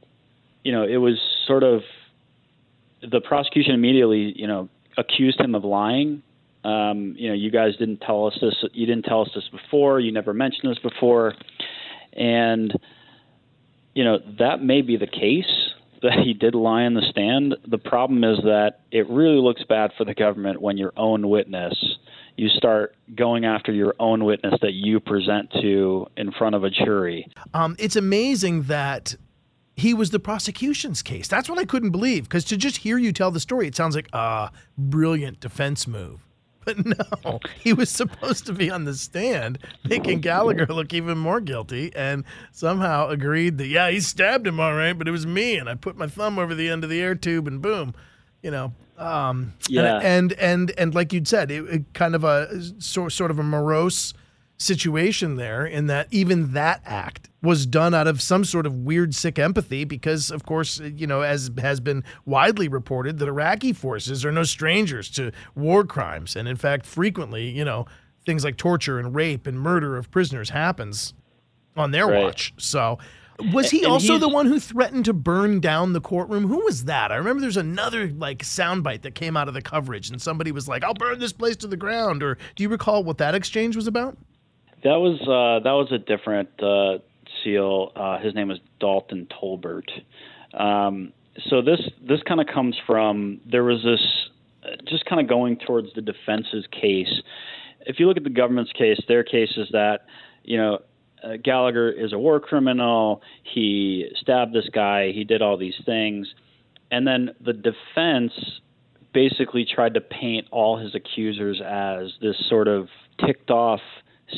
You 0.63 0.71
know, 0.71 0.83
it 0.83 0.97
was 0.97 1.19
sort 1.45 1.63
of 1.63 1.81
the 3.01 3.21
prosecution 3.21 3.73
immediately, 3.73 4.33
you 4.35 4.47
know, 4.47 4.69
accused 4.97 5.39
him 5.39 5.55
of 5.55 5.63
lying. 5.63 6.23
Um, 6.63 7.15
you 7.17 7.29
know, 7.29 7.33
you 7.33 7.51
guys 7.51 7.77
didn't 7.77 8.01
tell 8.01 8.27
us 8.27 8.37
this. 8.41 8.55
You 8.73 8.85
didn't 8.85 9.05
tell 9.05 9.21
us 9.21 9.29
this 9.33 9.47
before. 9.49 9.99
You 9.99 10.11
never 10.11 10.33
mentioned 10.33 10.71
this 10.71 10.79
before, 10.79 11.33
and 12.13 12.73
you 13.93 14.03
know 14.03 14.19
that 14.39 14.61
may 14.61 14.81
be 14.81 14.97
the 14.97 15.07
case 15.07 15.45
that 16.01 16.19
he 16.23 16.33
did 16.33 16.55
lie 16.55 16.83
on 16.83 16.93
the 16.93 17.05
stand. 17.09 17.55
The 17.67 17.77
problem 17.77 18.23
is 18.23 18.39
that 18.43 18.81
it 18.91 19.09
really 19.09 19.39
looks 19.39 19.63
bad 19.63 19.91
for 19.97 20.03
the 20.03 20.13
government 20.13 20.61
when 20.61 20.77
your 20.77 20.93
own 20.97 21.29
witness 21.29 21.73
you 22.37 22.49
start 22.49 22.95
going 23.15 23.45
after 23.45 23.73
your 23.73 23.95
own 23.99 24.23
witness 24.23 24.53
that 24.61 24.73
you 24.73 24.99
present 24.99 25.51
to 25.59 26.05
in 26.15 26.31
front 26.31 26.55
of 26.55 26.63
a 26.63 26.69
jury. 26.69 27.27
Um, 27.53 27.75
it's 27.79 27.95
amazing 27.95 28.63
that 28.63 29.15
he 29.77 29.93
was 29.93 30.09
the 30.09 30.19
prosecution's 30.19 31.01
case. 31.03 31.27
That's 31.27 31.47
what 31.47 31.59
I 31.59 31.63
couldn't 31.65 31.91
believe 31.91 32.23
because 32.23 32.43
to 32.45 32.57
just 32.57 32.77
hear 32.77 32.97
you 32.97 33.13
tell 33.13 33.29
the 33.31 33.39
story, 33.39 33.67
it 33.67 33.75
sounds 33.75 33.95
like 33.95 34.09
a 34.11 34.51
brilliant 34.77 35.39
defense 35.39 35.87
move. 35.87 36.21
But 36.67 36.85
no, 36.85 37.39
he 37.63 37.71
was 37.71 37.89
supposed 37.89 38.45
to 38.47 38.51
be 38.51 38.69
on 38.69 38.83
the 38.83 38.93
stand 38.93 39.57
making 39.85 40.19
Gallagher 40.19 40.65
look 40.65 40.93
even 40.93 41.17
more 41.17 41.39
guilty 41.39 41.93
and 41.95 42.25
somehow 42.51 43.07
agreed 43.07 43.57
that, 43.59 43.67
yeah, 43.67 43.89
he 43.89 44.01
stabbed 44.01 44.45
him 44.45 44.59
all 44.59 44.73
right, 44.73 44.91
but 44.91 45.07
it 45.07 45.11
was 45.11 45.25
me. 45.25 45.55
And 45.55 45.69
I 45.69 45.75
put 45.75 45.95
my 45.95 46.07
thumb 46.07 46.37
over 46.37 46.53
the 46.53 46.67
end 46.67 46.83
of 46.83 46.89
the 46.89 46.99
air 46.99 47.15
tube 47.15 47.47
and 47.47 47.61
boom, 47.61 47.93
you 48.43 48.51
know. 48.51 48.73
Um, 48.97 49.53
Yeah. 49.69 49.99
And, 49.99 50.03
and, 50.03 50.33
and, 50.33 50.71
and 50.77 50.93
like 50.93 51.13
you'd 51.13 51.29
said, 51.29 51.51
it, 51.51 51.63
it 51.69 51.93
kind 51.93 52.15
of 52.15 52.25
a 52.25 52.61
sort, 52.79 53.13
sort 53.13 53.31
of 53.31 53.39
a 53.39 53.43
morose 53.43 54.13
situation 54.57 55.35
there 55.35 55.65
in 55.65 55.85
that 55.87 56.07
even 56.09 56.53
that 56.53 56.81
act 56.83 57.29
was 57.43 57.65
done 57.67 57.93
out 57.93 58.07
of 58.07 58.19
some 58.21 58.43
sort 58.43 58.65
of 58.65 58.73
weird 58.73 59.13
sick 59.13 59.37
empathy 59.37 59.83
because 59.83 60.31
of 60.31 60.43
course 60.43 60.79
you 60.79 61.05
know 61.05 61.21
as 61.21 61.51
has 61.59 61.79
been 61.79 62.03
widely 62.25 62.67
reported 62.67 63.19
that 63.19 63.27
Iraqi 63.27 63.71
forces 63.71 64.25
are 64.25 64.31
no 64.31 64.43
strangers 64.43 65.09
to 65.11 65.31
war 65.55 65.83
crimes 65.83 66.35
and 66.35 66.47
in 66.47 66.55
fact 66.55 66.87
frequently 66.87 67.47
you 67.49 67.63
know 67.63 67.85
things 68.25 68.43
like 68.43 68.57
torture 68.57 68.97
and 68.97 69.13
rape 69.13 69.45
and 69.45 69.59
murder 69.59 69.95
of 69.95 70.09
prisoners 70.09 70.49
happens 70.49 71.13
on 71.75 71.91
their 71.91 72.07
Right. 72.07 72.23
watch 72.23 72.51
so 72.57 72.97
Was 73.51 73.69
he 73.69 73.83
And 73.83 73.91
also 73.91 74.17
the 74.17 74.27
one 74.27 74.47
who 74.47 74.59
threatened 74.59 75.05
to 75.05 75.13
burn 75.13 75.59
down 75.59 75.93
the 75.93 76.01
courtroom? 76.01 76.47
Who 76.47 76.65
was 76.65 76.85
that? 76.85 77.11
I 77.11 77.17
remember 77.17 77.41
there's 77.41 77.55
another 77.57 78.07
like 78.09 78.39
soundbite 78.39 79.03
that 79.03 79.13
came 79.13 79.37
out 79.37 79.47
of 79.47 79.53
the 79.53 79.61
coverage, 79.61 80.09
and 80.09 80.19
somebody 80.19 80.51
was 80.51 80.67
like, 80.67 80.83
"I'll 80.83 80.95
burn 80.95 81.19
this 81.19 81.33
place 81.33 81.55
to 81.57 81.67
the 81.67 81.77
ground." 81.77 82.23
Or 82.23 82.39
do 82.55 82.63
you 82.63 82.69
recall 82.69 83.03
what 83.03 83.19
that 83.19 83.35
exchange 83.35 83.75
was 83.75 83.85
about? 83.85 84.17
That 84.83 84.97
was 84.97 85.19
uh, 85.21 85.63
that 85.63 85.71
was 85.71 85.91
a 85.91 85.97
different 85.97 86.49
uh, 86.61 86.99
SEAL. 87.43 87.91
Uh, 87.95 88.19
his 88.19 88.35
name 88.35 88.49
was 88.49 88.59
Dalton 88.79 89.27
Tolbert. 89.27 89.89
Um, 90.53 91.13
so 91.49 91.61
this 91.61 91.79
this 92.07 92.21
kind 92.27 92.39
of 92.39 92.47
comes 92.47 92.75
from 92.85 93.41
there 93.49 93.63
was 93.63 93.83
this 93.83 94.01
just 94.87 95.05
kind 95.05 95.21
of 95.21 95.27
going 95.27 95.57
towards 95.57 95.93
the 95.95 96.01
defense's 96.01 96.65
case. 96.71 97.21
If 97.81 97.99
you 97.99 98.07
look 98.07 98.17
at 98.17 98.23
the 98.23 98.29
government's 98.29 98.71
case, 98.73 98.99
their 99.07 99.23
case 99.23 99.53
is 99.57 99.67
that 99.71 100.05
you 100.43 100.57
know 100.57 100.79
uh, 101.23 101.37
Gallagher 101.43 101.89
is 101.89 102.13
a 102.13 102.19
war 102.19 102.39
criminal. 102.39 103.21
He 103.43 104.09
stabbed 104.19 104.53
this 104.53 104.69
guy. 104.71 105.11
He 105.11 105.23
did 105.23 105.41
all 105.41 105.57
these 105.57 105.79
things, 105.85 106.27
and 106.91 107.07
then 107.07 107.31
the 107.43 107.53
defense 107.53 108.33
basically 109.13 109.65
tried 109.65 109.95
to 109.95 110.01
paint 110.01 110.47
all 110.51 110.77
his 110.77 110.93
accusers 110.93 111.61
as 111.61 112.11
this 112.21 112.35
sort 112.49 112.67
of 112.67 112.87
ticked 113.25 113.49
off 113.49 113.81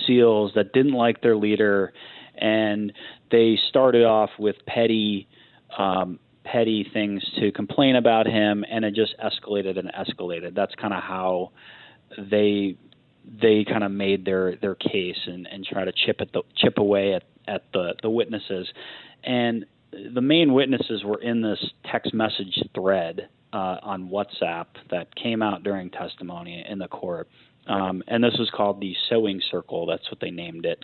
SEALs 0.06 0.52
that 0.56 0.74
didn't 0.74 0.94
like 0.94 1.22
their 1.22 1.36
leader, 1.36 1.94
and 2.36 2.94
they 3.32 3.58
started 3.70 4.06
off 4.06 4.32
with 4.40 4.56
petty. 4.66 5.28
Um, 5.78 6.20
petty 6.46 6.90
things 6.94 7.24
to 7.40 7.52
complain 7.52 7.96
about 7.96 8.26
him 8.26 8.66
and 8.72 8.84
it 8.84 8.96
just 8.96 9.14
escalated 9.24 9.78
and 9.78 9.92
escalated 9.94 10.56
that's 10.56 10.74
kind 10.76 10.94
of 10.94 11.04
how 11.04 11.52
they 12.32 12.76
they 13.42 13.64
kind 13.66 13.84
of 13.84 13.92
made 13.92 14.26
their 14.26 14.56
their 14.56 14.74
case 14.74 15.20
and 15.28 15.46
and 15.48 15.66
try 15.66 15.86
to 15.86 15.92
chip 15.92 16.22
at 16.22 16.32
the 16.32 16.42
chip 16.56 16.78
away 16.78 17.14
at 17.14 17.24
at 17.48 17.64
the 17.74 17.94
the 18.02 18.10
witnesses 18.10 18.68
and 19.24 19.66
the 19.92 20.22
main 20.22 20.54
witnesses 20.54 21.04
were 21.04 21.22
in 21.22 21.42
this 21.42 21.64
text 21.92 22.14
message 22.14 22.62
thread 22.74 23.28
uh, 23.52 23.78
on 23.82 24.10
WhatsApp 24.10 24.68
that 24.92 25.14
came 25.16 25.42
out 25.42 25.64
during 25.64 25.90
testimony 25.90 26.64
in 26.68 26.78
the 26.78 26.88
court 26.88 27.28
um, 27.70 28.04
and 28.08 28.24
this 28.24 28.36
was 28.38 28.50
called 28.50 28.82
the 28.82 28.96
sewing 29.08 29.42
circle. 29.50 29.86
That's 29.86 30.10
what 30.12 30.20
they 30.20 30.32
named 30.32 30.66
it. 30.66 30.84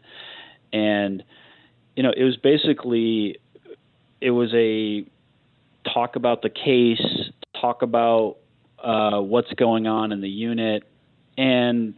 And 0.71 1.23
you 1.95 2.03
know 2.03 2.11
it 2.15 2.23
was 2.23 2.37
basically 2.37 3.39
it 4.21 4.31
was 4.31 4.53
a 4.53 5.05
talk 5.93 6.15
about 6.15 6.41
the 6.41 6.49
case, 6.49 7.05
talk 7.59 7.81
about 7.81 8.37
uh, 8.83 9.19
what's 9.19 9.51
going 9.53 9.87
on 9.87 10.11
in 10.11 10.21
the 10.21 10.29
unit, 10.29 10.83
and 11.37 11.95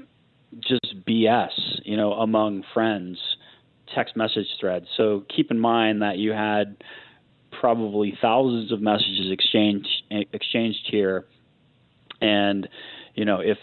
just 0.60 1.06
BS, 1.06 1.50
you 1.84 1.98
know, 1.98 2.14
among 2.14 2.64
friends, 2.74 3.20
text 3.94 4.16
message 4.16 4.48
threads. 4.60 4.88
So 4.96 5.26
keep 5.34 5.52
in 5.52 5.60
mind 5.60 6.02
that 6.02 6.18
you 6.18 6.32
had 6.32 6.78
probably 7.60 8.18
thousands 8.22 8.72
of 8.72 8.82
messages 8.82 9.32
exchanged 9.32 10.04
exchanged 10.10 10.88
here, 10.90 11.26
and 12.22 12.68
you 13.16 13.26
know, 13.26 13.40
if 13.40 13.58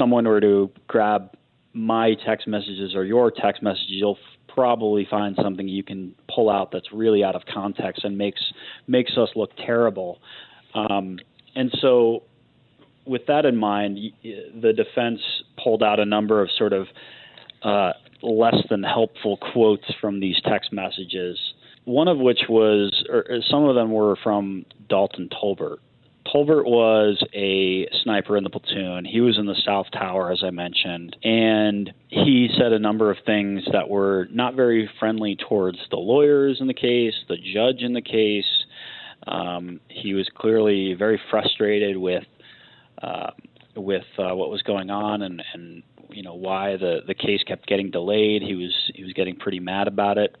someone 0.00 0.26
were 0.26 0.40
to 0.40 0.70
grab 0.88 1.30
my 1.74 2.14
text 2.26 2.48
messages 2.48 2.94
or 2.94 3.04
your 3.04 3.30
text 3.30 3.62
messages, 3.62 3.86
you'll 3.90 4.18
probably 4.48 5.06
find 5.08 5.36
something 5.40 5.68
you 5.68 5.84
can 5.84 6.14
pull 6.34 6.50
out 6.50 6.72
that's 6.72 6.92
really 6.92 7.22
out 7.22 7.36
of 7.36 7.42
context 7.52 8.02
and 8.02 8.16
makes 8.16 8.40
makes 8.88 9.12
us 9.16 9.28
look 9.36 9.50
terrible. 9.56 10.18
Um, 10.74 11.18
and 11.54 11.70
so, 11.80 12.24
with 13.04 13.26
that 13.26 13.44
in 13.44 13.56
mind, 13.56 13.98
the 14.22 14.72
defense 14.72 15.20
pulled 15.62 15.82
out 15.82 16.00
a 16.00 16.04
number 16.04 16.42
of 16.42 16.48
sort 16.56 16.72
of 16.72 16.86
uh, 17.62 17.92
less 18.22 18.56
than 18.70 18.82
helpful 18.82 19.38
quotes 19.52 19.86
from 20.00 20.20
these 20.20 20.40
text 20.44 20.72
messages. 20.72 21.38
One 21.84 22.08
of 22.08 22.18
which 22.18 22.40
was, 22.48 23.04
or 23.10 23.24
some 23.50 23.64
of 23.64 23.74
them 23.74 23.90
were 23.90 24.16
from 24.22 24.64
Dalton 24.88 25.28
Tolbert. 25.28 25.78
Tolbert 26.26 26.64
was 26.64 27.22
a 27.34 27.88
sniper 28.02 28.36
in 28.36 28.44
the 28.44 28.50
platoon. 28.50 29.04
He 29.04 29.20
was 29.20 29.38
in 29.38 29.46
the 29.46 29.56
South 29.64 29.86
Tower, 29.92 30.30
as 30.30 30.42
I 30.44 30.50
mentioned, 30.50 31.16
and 31.24 31.92
he 32.08 32.48
said 32.58 32.72
a 32.72 32.78
number 32.78 33.10
of 33.10 33.16
things 33.24 33.62
that 33.72 33.88
were 33.88 34.28
not 34.30 34.54
very 34.54 34.88
friendly 34.98 35.36
towards 35.36 35.78
the 35.90 35.96
lawyers 35.96 36.58
in 36.60 36.66
the 36.66 36.74
case, 36.74 37.14
the 37.28 37.36
judge 37.36 37.82
in 37.82 37.94
the 37.94 38.02
case. 38.02 38.44
Um, 39.26 39.80
he 39.88 40.14
was 40.14 40.28
clearly 40.34 40.94
very 40.94 41.20
frustrated 41.30 41.96
with 41.96 42.24
uh, 43.02 43.30
with 43.76 44.04
uh, 44.18 44.34
what 44.34 44.50
was 44.50 44.62
going 44.62 44.90
on 44.90 45.22
and, 45.22 45.42
and 45.54 45.82
you 46.10 46.22
know 46.22 46.34
why 46.34 46.76
the, 46.76 47.00
the 47.06 47.14
case 47.14 47.42
kept 47.46 47.66
getting 47.66 47.90
delayed. 47.90 48.42
He 48.42 48.54
was 48.54 48.74
he 48.94 49.04
was 49.04 49.12
getting 49.14 49.36
pretty 49.36 49.60
mad 49.60 49.88
about 49.88 50.18
it. 50.18 50.36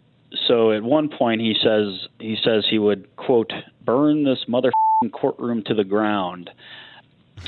So 0.46 0.72
at 0.72 0.82
one 0.82 1.08
point 1.08 1.40
he 1.40 1.54
says 1.54 2.08
he 2.18 2.36
says 2.42 2.66
he 2.70 2.78
would 2.78 3.14
quote 3.16 3.52
burn 3.84 4.24
this 4.24 4.44
mother 4.46 4.70
courtroom 5.08 5.62
to 5.64 5.72
the 5.72 5.84
ground, 5.84 6.50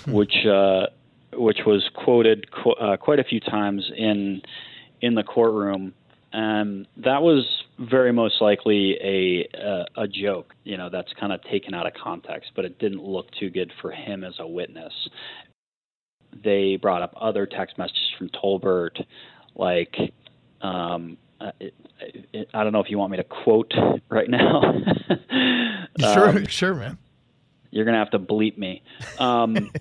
which 0.07 0.47
uh, 0.47 0.87
which 1.35 1.59
was 1.67 1.87
quoted 1.95 2.51
qu- 2.51 2.73
uh, 2.73 2.97
quite 2.97 3.19
a 3.19 3.25
few 3.25 3.41
times 3.41 3.91
in 3.95 4.41
in 5.03 5.15
the 5.15 5.23
courtroom. 5.23 5.93
And 6.33 6.87
that 6.97 7.21
was 7.21 7.45
very 7.79 8.11
most 8.11 8.41
likely 8.41 8.97
a 9.03 9.47
a, 9.55 10.03
a 10.05 10.09
joke, 10.09 10.55
you 10.65 10.79
know, 10.79 10.89
that's 10.89 11.13
kind 11.21 11.31
of 11.31 11.43
taken 11.43 11.75
out 11.75 11.87
of 11.87 11.93
context, 11.93 12.53
but 12.57 12.65
it 12.65 12.79
didn't 12.79 13.03
look 13.03 13.31
too 13.33 13.51
good 13.51 13.71
for 13.83 13.91
him 13.91 14.25
as 14.25 14.35
a 14.39 14.47
witness. 14.47 14.95
They 16.43 16.77
brought 16.77 17.03
up 17.03 17.13
other 17.21 17.45
text 17.45 17.77
messages 17.77 18.11
from 18.17 18.31
Tolbert, 18.31 19.05
like 19.55 19.95
um, 20.63 21.19
uh, 21.39 21.51
I 22.55 22.65
don't 22.65 22.73
know 22.73 22.81
if 22.81 22.89
you 22.89 22.97
want 22.97 23.11
me 23.11 23.19
to 23.19 23.25
quote 23.25 23.75
right 24.09 24.31
now. 24.31 24.63
Sure, 25.99 26.29
Um, 26.31 26.47
sure, 26.47 26.75
man. 26.75 26.97
You're 27.73 27.85
gonna 27.85 27.99
have 27.99 28.11
to 28.11 28.21
bleep 28.21 28.57
me. 28.57 28.83
Um, 29.19 29.73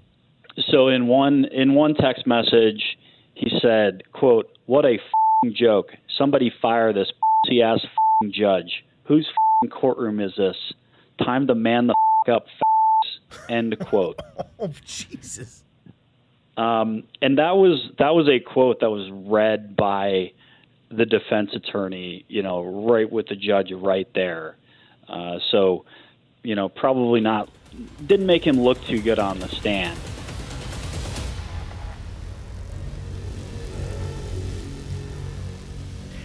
so 0.70 0.88
in 0.88 1.06
one 1.06 1.44
in 1.44 1.74
one 1.74 1.94
text 1.94 2.26
message, 2.26 2.96
he 3.34 3.50
said, 3.60 4.04
"quote 4.12 4.48
What 4.64 4.86
a 4.86 4.98
fing 5.42 5.54
joke! 5.54 5.90
Somebody 6.16 6.50
fire 6.62 6.94
this 6.94 7.12
pussy 7.44 7.60
ass 7.60 7.80
fing 8.20 8.32
judge. 8.32 8.84
Whose 9.04 9.26
fing 9.60 9.70
courtroom 9.70 10.20
is 10.20 10.32
this? 10.38 10.56
Time 11.22 11.46
to 11.48 11.54
man 11.54 11.88
the 11.88 12.32
up." 12.32 12.46
End 13.48 13.78
quote. 13.78 14.18
Oh 14.58 14.70
Jesus! 14.84 15.64
Um, 16.56 17.02
and 17.20 17.38
that 17.38 17.56
was 17.56 17.90
that 17.98 18.10
was 18.10 18.28
a 18.28 18.38
quote 18.38 18.80
that 18.80 18.90
was 18.90 19.10
read 19.10 19.74
by 19.74 20.30
the 20.96 21.06
defense 21.06 21.50
attorney, 21.54 22.24
you 22.28 22.42
know, 22.42 22.86
right 22.86 23.10
with 23.10 23.26
the 23.28 23.34
judge 23.34 23.72
right 23.72 24.08
there. 24.14 24.56
Uh, 25.08 25.38
so, 25.50 25.84
you 26.42 26.54
know, 26.54 26.68
probably 26.68 27.20
not 27.20 27.48
didn't 28.06 28.26
make 28.26 28.46
him 28.46 28.60
look 28.60 28.82
too 28.84 29.00
good 29.00 29.18
on 29.18 29.38
the 29.38 29.48
stand. 29.48 29.98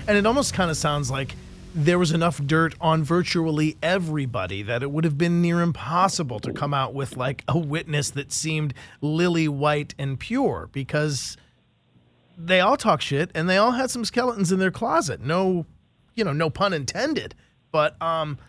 And 0.07 0.17
it 0.17 0.25
almost 0.25 0.53
kind 0.53 0.71
of 0.71 0.77
sounds 0.77 1.11
like 1.11 1.35
there 1.75 1.99
was 1.99 2.11
enough 2.11 2.41
dirt 2.43 2.73
on 2.79 3.03
virtually 3.03 3.77
everybody 3.83 4.63
that 4.63 4.81
it 4.81 4.89
would 4.89 5.03
have 5.03 5.17
been 5.17 5.41
near 5.41 5.61
impossible 5.61 6.39
to 6.39 6.51
come 6.53 6.73
out 6.73 6.93
with 6.93 7.17
like 7.17 7.43
a 7.47 7.57
witness 7.57 8.09
that 8.11 8.31
seemed 8.31 8.73
lily 9.01 9.47
white 9.47 9.93
and 9.99 10.19
pure 10.19 10.69
because 10.71 11.37
they 12.37 12.59
all 12.61 12.77
talk 12.77 13.01
shit 13.01 13.29
and 13.35 13.49
they 13.49 13.57
all 13.57 13.71
had 13.71 13.91
some 13.91 14.05
skeletons 14.05 14.51
in 14.51 14.59
their 14.59 14.71
closet. 14.71 15.21
No, 15.21 15.65
you 16.15 16.23
know, 16.23 16.33
no 16.33 16.49
pun 16.49 16.73
intended. 16.73 17.35
But 17.71 18.01
um 18.01 18.39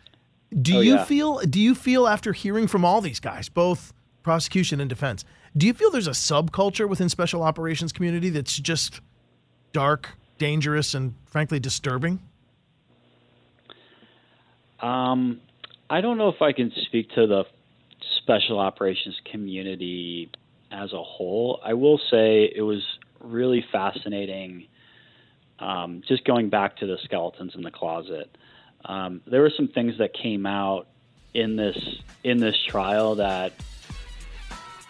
do 0.62 0.78
Oh, 0.78 0.80
you 0.80 0.94
yeah. 0.94 1.04
feel 1.04 1.38
do 1.40 1.60
you 1.60 1.74
feel 1.74 2.06
after 2.06 2.32
hearing 2.32 2.66
from 2.66 2.84
all 2.84 3.00
these 3.00 3.20
guys, 3.20 3.48
both 3.48 3.92
prosecution 4.22 4.80
and 4.80 4.88
defense, 4.88 5.24
do 5.56 5.66
you 5.66 5.72
feel 5.74 5.90
there's 5.90 6.06
a 6.06 6.10
subculture 6.12 6.88
within 6.88 7.08
special 7.08 7.42
operations 7.42 7.92
community 7.92 8.30
that's 8.30 8.56
just 8.58 9.00
dark, 9.72 10.10
dangerous, 10.38 10.94
and 10.94 11.14
frankly 11.26 11.58
disturbing? 11.60 12.20
Um, 14.80 15.40
I 15.90 16.00
don't 16.00 16.18
know 16.18 16.28
if 16.28 16.40
I 16.40 16.52
can 16.52 16.72
speak 16.86 17.10
to 17.10 17.26
the 17.26 17.44
special 18.22 18.58
operations 18.58 19.20
community 19.30 20.30
as 20.70 20.92
a 20.92 21.02
whole. 21.02 21.60
I 21.64 21.74
will 21.74 21.98
say 22.10 22.50
it 22.54 22.62
was 22.62 22.82
really 23.20 23.64
fascinating. 23.72 24.66
Um, 25.58 26.02
just 26.06 26.24
going 26.24 26.50
back 26.50 26.76
to 26.78 26.86
the 26.86 26.98
skeletons 27.04 27.54
in 27.56 27.62
the 27.62 27.70
closet, 27.70 28.30
um, 28.84 29.20
there 29.26 29.42
were 29.42 29.52
some 29.56 29.68
things 29.68 29.98
that 29.98 30.14
came 30.14 30.46
out 30.46 30.86
in 31.34 31.56
this 31.56 31.78
in 32.24 32.38
this 32.38 32.56
trial 32.68 33.16
that 33.16 33.52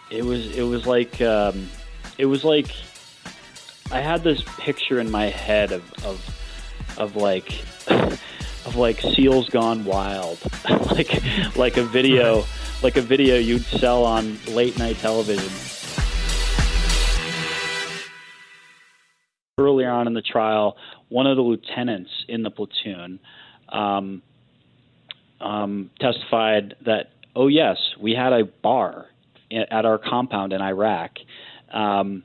it 0.09 0.23
was 0.23 0.55
it 0.55 0.63
was 0.63 0.85
like 0.85 1.21
um, 1.21 1.69
it 2.17 2.25
was 2.25 2.43
like 2.43 2.71
I 3.91 4.01
had 4.01 4.23
this 4.23 4.43
picture 4.59 4.99
in 4.99 5.09
my 5.09 5.25
head 5.25 5.71
of 5.71 5.83
of 6.05 6.95
of 6.97 7.15
like 7.15 7.63
of 7.89 8.75
like 8.75 9.01
seals 9.01 9.49
gone 9.49 9.85
wild, 9.85 10.39
like 10.91 11.21
like 11.55 11.77
a 11.77 11.83
video 11.83 12.43
like 12.81 12.97
a 12.97 13.01
video 13.01 13.37
you'd 13.37 13.63
sell 13.63 14.05
on 14.05 14.37
late 14.47 14.77
night 14.77 14.97
television. 14.97 15.51
Earlier 19.57 19.91
on 19.91 20.07
in 20.07 20.13
the 20.13 20.21
trial, 20.21 20.77
one 21.09 21.27
of 21.27 21.35
the 21.35 21.43
lieutenants 21.43 22.11
in 22.29 22.43
the 22.43 22.51
platoon 22.51 23.19
um, 23.71 24.21
um, 25.41 25.89
testified 25.99 26.75
that, 26.85 27.11
oh 27.35 27.47
yes, 27.47 27.77
we 27.99 28.13
had 28.13 28.33
a 28.33 28.45
bar 28.45 29.05
at 29.51 29.85
our 29.85 29.97
compound 29.97 30.53
in 30.53 30.61
Iraq. 30.61 31.11
Um, 31.73 32.23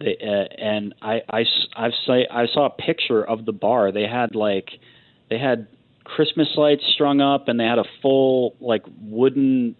they, 0.00 0.16
uh, 0.22 0.62
and 0.62 0.94
I, 1.00 1.22
I, 1.30 1.44
I've 1.76 1.92
say, 2.06 2.26
I 2.30 2.46
saw 2.52 2.66
a 2.66 2.70
picture 2.70 3.22
of 3.22 3.44
the 3.44 3.52
bar. 3.52 3.92
They 3.92 4.06
had 4.06 4.34
like, 4.34 4.70
they 5.30 5.38
had 5.38 5.68
Christmas 6.04 6.48
lights 6.56 6.84
strung 6.94 7.20
up, 7.20 7.48
and 7.48 7.58
they 7.58 7.64
had 7.64 7.78
a 7.78 7.84
full 8.02 8.54
like 8.60 8.84
wooden, 9.02 9.74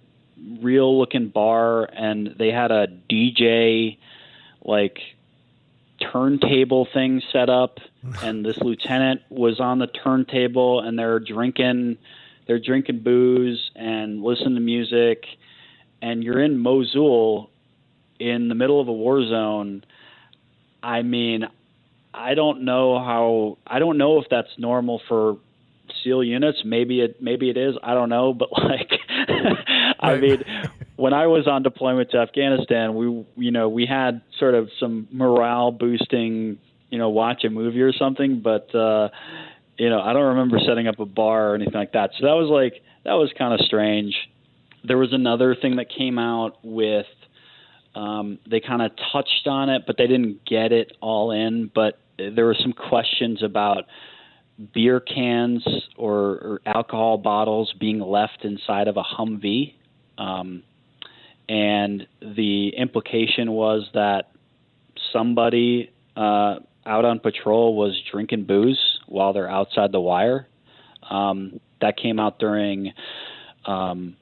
real 0.61 0.99
looking 0.99 1.29
bar, 1.29 1.85
and 1.85 2.35
they 2.39 2.49
had 2.49 2.71
a 2.71 2.87
DJ, 3.11 3.99
like 4.65 4.99
turntable 6.13 6.87
thing 6.93 7.23
set 7.33 7.49
up, 7.49 7.79
and 8.23 8.45
this 8.45 8.59
lieutenant 8.59 9.23
was 9.29 9.61
on 9.61 9.79
the 9.79 9.87
turntable, 9.87 10.81
and 10.81 10.99
they're 10.99 11.21
drinking, 11.21 11.99
they're 12.47 12.59
drinking 12.59 13.01
booze 13.01 13.71
and 13.75 14.23
listening 14.23 14.55
to 14.55 14.61
music, 14.61 15.27
and 16.01 16.23
you're 16.23 16.41
in 16.41 16.59
Mosul, 16.59 17.51
in 18.19 18.49
the 18.49 18.55
middle 18.55 18.81
of 18.81 18.89
a 18.89 18.93
war 18.93 19.23
zone. 19.27 19.85
I 20.83 21.03
mean, 21.03 21.47
I 22.15 22.35
don't 22.35 22.63
know 22.63 22.99
how. 22.99 23.59
I 23.67 23.79
don't 23.79 23.99
know 23.99 24.21
if 24.21 24.29
that's 24.31 24.49
normal 24.59 25.01
for 25.09 25.39
SEAL 26.03 26.25
units. 26.25 26.59
Maybe 26.65 27.01
it 27.01 27.21
maybe 27.21 27.51
it 27.51 27.57
is. 27.57 27.75
I 27.83 27.95
don't 27.95 28.09
know, 28.09 28.33
but 28.33 28.51
like 28.53 28.93
I 30.01 30.17
mean, 30.17 30.45
when 30.97 31.13
I 31.13 31.27
was 31.27 31.47
on 31.47 31.63
deployment 31.63 32.11
to 32.11 32.19
Afghanistan, 32.19 32.95
we 32.95 33.27
you 33.37 33.51
know 33.51 33.69
we 33.69 33.87
had 33.87 34.23
sort 34.39 34.55
of 34.55 34.71
some 34.81 35.09
morale 35.11 35.71
boosting, 35.71 36.59
you 36.91 36.99
know, 36.99 37.11
watch 37.11 37.45
a 37.45 37.51
movie 37.51 37.83
or 37.83 37.93
something, 37.93 38.41
but 38.41 38.75
uh, 38.75 39.09
you 39.79 39.91
know 39.91 40.01
I 40.01 40.13
don't 40.13 40.35
remember 40.35 40.59
setting 40.67 40.89
up 40.89 40.99
a 40.99 41.07
bar 41.07 41.53
or 41.53 41.55
anything 41.55 41.75
like 41.75 41.93
that. 41.93 42.11
So 42.19 42.27
that 42.27 42.33
was 42.33 42.49
like 42.51 42.83
that 43.05 43.15
was 43.15 43.33
kind 43.37 43.55
of 43.55 43.61
strange. 43.67 44.15
There 44.85 44.99
was 44.99 45.13
another 45.13 45.55
thing 45.55 45.77
that 45.77 45.87
came 45.91 46.19
out 46.19 46.59
with. 46.63 47.07
Um, 47.95 48.39
they 48.49 48.61
kind 48.61 48.83
of 48.83 48.91
touched 49.11 49.47
on 49.47 49.71
it, 49.71 49.85
but 49.87 49.97
they 49.97 50.07
didn't 50.07 50.45
get 50.45 50.71
it 50.71 50.93
all 51.01 51.31
in. 51.31 51.71
But 51.75 51.99
there 52.19 52.45
were 52.45 52.57
some 52.61 52.75
questions 52.75 53.43
about 53.43 53.85
beer 54.75 55.01
cans 55.01 55.67
or, 55.97 56.13
or 56.15 56.61
alcohol 56.67 57.17
bottles 57.17 57.75
being 57.81 58.01
left 58.01 58.45
inside 58.45 58.89
of 58.89 58.99
a 58.99 59.03
Humvee. 59.03 59.75
Um, 60.19 60.63
and 61.49 62.07
the 62.21 62.71
implication 62.77 63.53
was 63.53 63.89
that 63.95 64.31
somebody 65.13 65.91
uh, 66.17 66.57
out 66.85 67.05
on 67.05 67.21
patrol 67.21 67.77
was 67.77 68.01
drinking 68.11 68.45
booze 68.45 69.01
while 69.07 69.33
they're 69.33 69.51
outside 69.51 69.93
the 69.93 70.01
wire. 70.01 70.47
Um, 71.09 71.61
that 71.81 71.97
came 71.97 72.19
out 72.19 72.39
during 72.39 72.93
um, 73.65 74.17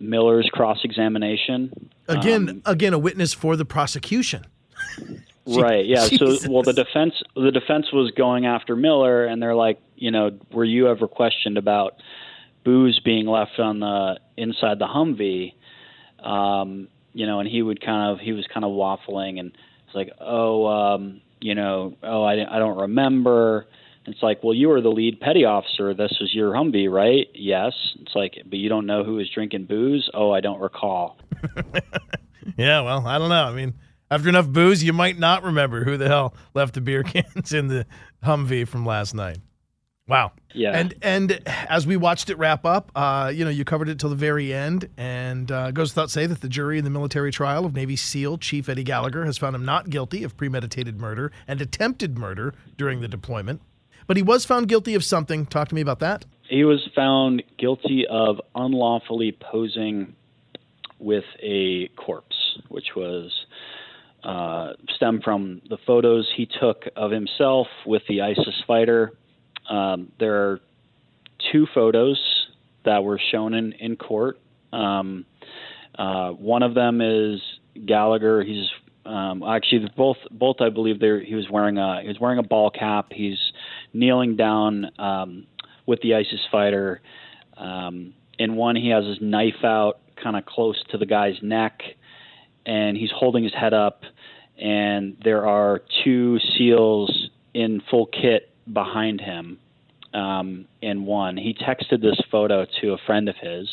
Miller's 0.00 0.48
cross 0.52 0.78
examination. 0.84 1.90
Again, 2.08 2.48
Um, 2.48 2.62
again, 2.64 2.92
a 2.92 2.98
witness 2.98 3.32
for 3.32 3.56
the 3.56 3.64
prosecution. 3.64 4.44
right 5.46 5.84
yeah 5.84 6.06
Jesus. 6.08 6.42
so 6.42 6.50
well 6.50 6.62
the 6.62 6.72
defense 6.72 7.12
the 7.36 7.50
defense 7.50 7.92
was 7.92 8.10
going 8.12 8.46
after 8.46 8.74
miller 8.74 9.26
and 9.26 9.42
they're 9.42 9.54
like 9.54 9.78
you 9.94 10.10
know 10.10 10.30
were 10.50 10.64
you 10.64 10.88
ever 10.88 11.06
questioned 11.06 11.58
about 11.58 11.96
booze 12.64 12.98
being 13.00 13.26
left 13.26 13.58
on 13.58 13.80
the 13.80 14.18
inside 14.38 14.78
the 14.78 14.86
humvee 14.86 15.52
um 16.24 16.88
you 17.12 17.26
know 17.26 17.40
and 17.40 17.48
he 17.48 17.62
would 17.62 17.80
kind 17.84 18.12
of 18.12 18.18
he 18.18 18.32
was 18.32 18.46
kind 18.52 18.64
of 18.64 18.72
waffling 18.72 19.38
and 19.38 19.52
it's 19.86 19.94
like 19.94 20.10
oh 20.20 20.66
um 20.66 21.20
you 21.40 21.54
know 21.54 21.94
oh 22.02 22.22
i, 22.24 22.32
I 22.32 22.58
don't 22.58 22.78
remember. 22.78 23.66
It's 24.06 24.22
like 24.22 24.42
well 24.42 24.52
you 24.54 24.68
were 24.68 24.82
the 24.82 24.90
lead 24.90 25.20
petty 25.20 25.44
officer. 25.46 25.94
This 25.94 26.18
was 26.20 26.34
your 26.34 26.52
humvee 26.52 26.90
right? 26.92 27.26
Yes. 27.34 27.72
It's 28.00 28.14
like 28.14 28.34
but 28.44 28.58
you 28.58 28.68
don't 28.68 28.86
know 28.86 29.02
who 29.04 29.14
was 29.14 29.30
drinking 29.30 29.64
booze? 29.66 30.10
Oh 30.12 30.30
i 30.32 30.40
don't 30.40 30.60
recall. 30.60 31.18
Yeah, 32.56 32.82
well, 32.82 33.06
I 33.06 33.18
don't 33.18 33.28
know. 33.30 33.44
I 33.44 33.52
mean, 33.52 33.74
after 34.10 34.28
enough 34.28 34.48
booze, 34.48 34.82
you 34.82 34.92
might 34.92 35.18
not 35.18 35.42
remember 35.42 35.84
who 35.84 35.96
the 35.96 36.08
hell 36.08 36.34
left 36.54 36.74
the 36.74 36.80
beer 36.80 37.02
cans 37.04 37.52
in 37.52 37.68
the 37.68 37.86
Humvee 38.22 38.68
from 38.68 38.86
last 38.86 39.14
night. 39.14 39.38
Wow. 40.06 40.32
Yeah. 40.52 40.72
And 40.72 40.94
and 41.00 41.40
as 41.46 41.86
we 41.86 41.96
watched 41.96 42.28
it 42.28 42.36
wrap 42.36 42.66
up, 42.66 42.92
uh, 42.94 43.32
you 43.34 43.44
know, 43.44 43.50
you 43.50 43.64
covered 43.64 43.88
it 43.88 43.98
till 43.98 44.10
the 44.10 44.16
very 44.16 44.52
end, 44.52 44.88
and 44.98 45.50
uh, 45.50 45.70
goes 45.70 45.92
without 45.92 46.10
say 46.10 46.26
that 46.26 46.42
the 46.42 46.48
jury 46.48 46.78
in 46.78 46.84
the 46.84 46.90
military 46.90 47.32
trial 47.32 47.64
of 47.64 47.74
Navy 47.74 47.96
SEAL 47.96 48.38
Chief 48.38 48.68
Eddie 48.68 48.84
Gallagher 48.84 49.24
has 49.24 49.38
found 49.38 49.56
him 49.56 49.64
not 49.64 49.88
guilty 49.88 50.22
of 50.22 50.36
premeditated 50.36 51.00
murder 51.00 51.32
and 51.48 51.60
attempted 51.60 52.18
murder 52.18 52.54
during 52.76 53.00
the 53.00 53.08
deployment, 53.08 53.62
but 54.06 54.18
he 54.18 54.22
was 54.22 54.44
found 54.44 54.68
guilty 54.68 54.94
of 54.94 55.02
something. 55.02 55.46
Talk 55.46 55.68
to 55.68 55.74
me 55.74 55.80
about 55.80 56.00
that. 56.00 56.26
He 56.50 56.64
was 56.64 56.86
found 56.94 57.42
guilty 57.58 58.06
of 58.08 58.40
unlawfully 58.54 59.32
posing 59.32 60.14
with 60.98 61.24
a 61.42 61.88
corpse, 61.96 62.58
which 62.68 62.94
was 62.94 63.32
uh, 64.22 64.74
stemmed 64.94 65.22
from 65.24 65.62
the 65.70 65.78
photos 65.86 66.30
he 66.36 66.46
took 66.60 66.84
of 66.94 67.10
himself 67.10 67.66
with 67.86 68.02
the 68.08 68.20
ISIS 68.20 68.62
fighter. 68.66 69.14
Um, 69.68 70.12
there 70.18 70.50
are 70.50 70.60
two 71.52 71.66
photos 71.74 72.18
that 72.84 73.02
were 73.02 73.20
shown 73.30 73.54
in 73.54 73.72
in 73.72 73.96
court. 73.96 74.38
Um, 74.72 75.24
uh, 75.98 76.30
one 76.30 76.62
of 76.62 76.74
them 76.74 77.00
is 77.00 77.40
Gallagher. 77.86 78.42
He's 78.42 78.68
um, 79.06 79.42
actually 79.42 79.88
both 79.96 80.16
both 80.30 80.56
I 80.60 80.70
believe 80.70 81.00
they 81.00 81.24
he 81.24 81.34
was 81.34 81.48
wearing 81.50 81.78
a 81.78 82.02
he 82.02 82.08
was 82.08 82.18
wearing 82.20 82.38
a 82.38 82.42
ball 82.42 82.70
cap. 82.70 83.12
He's 83.12 83.38
kneeling 83.92 84.36
down 84.36 84.90
um, 84.98 85.46
with 85.86 86.00
the 86.02 86.14
ISIS 86.14 86.40
fighter. 86.50 87.00
Um, 87.56 88.14
in 88.38 88.56
one, 88.56 88.76
he 88.76 88.88
has 88.88 89.04
his 89.04 89.18
knife 89.20 89.62
out, 89.62 90.00
kind 90.20 90.36
of 90.36 90.44
close 90.44 90.82
to 90.90 90.98
the 90.98 91.06
guy's 91.06 91.36
neck, 91.40 91.82
and 92.66 92.96
he's 92.96 93.10
holding 93.14 93.44
his 93.44 93.54
head 93.54 93.72
up. 93.72 94.02
And 94.58 95.16
there 95.22 95.46
are 95.46 95.82
two 96.04 96.38
SEALs 96.56 97.30
in 97.52 97.80
full 97.90 98.06
kit 98.06 98.53
behind 98.72 99.20
him. 99.20 99.58
Um, 100.12 100.66
in 100.80 101.06
one, 101.06 101.36
he 101.36 101.54
texted 101.54 102.00
this 102.00 102.20
photo 102.30 102.66
to 102.80 102.92
a 102.92 102.98
friend 103.04 103.28
of 103.28 103.34
his, 103.36 103.68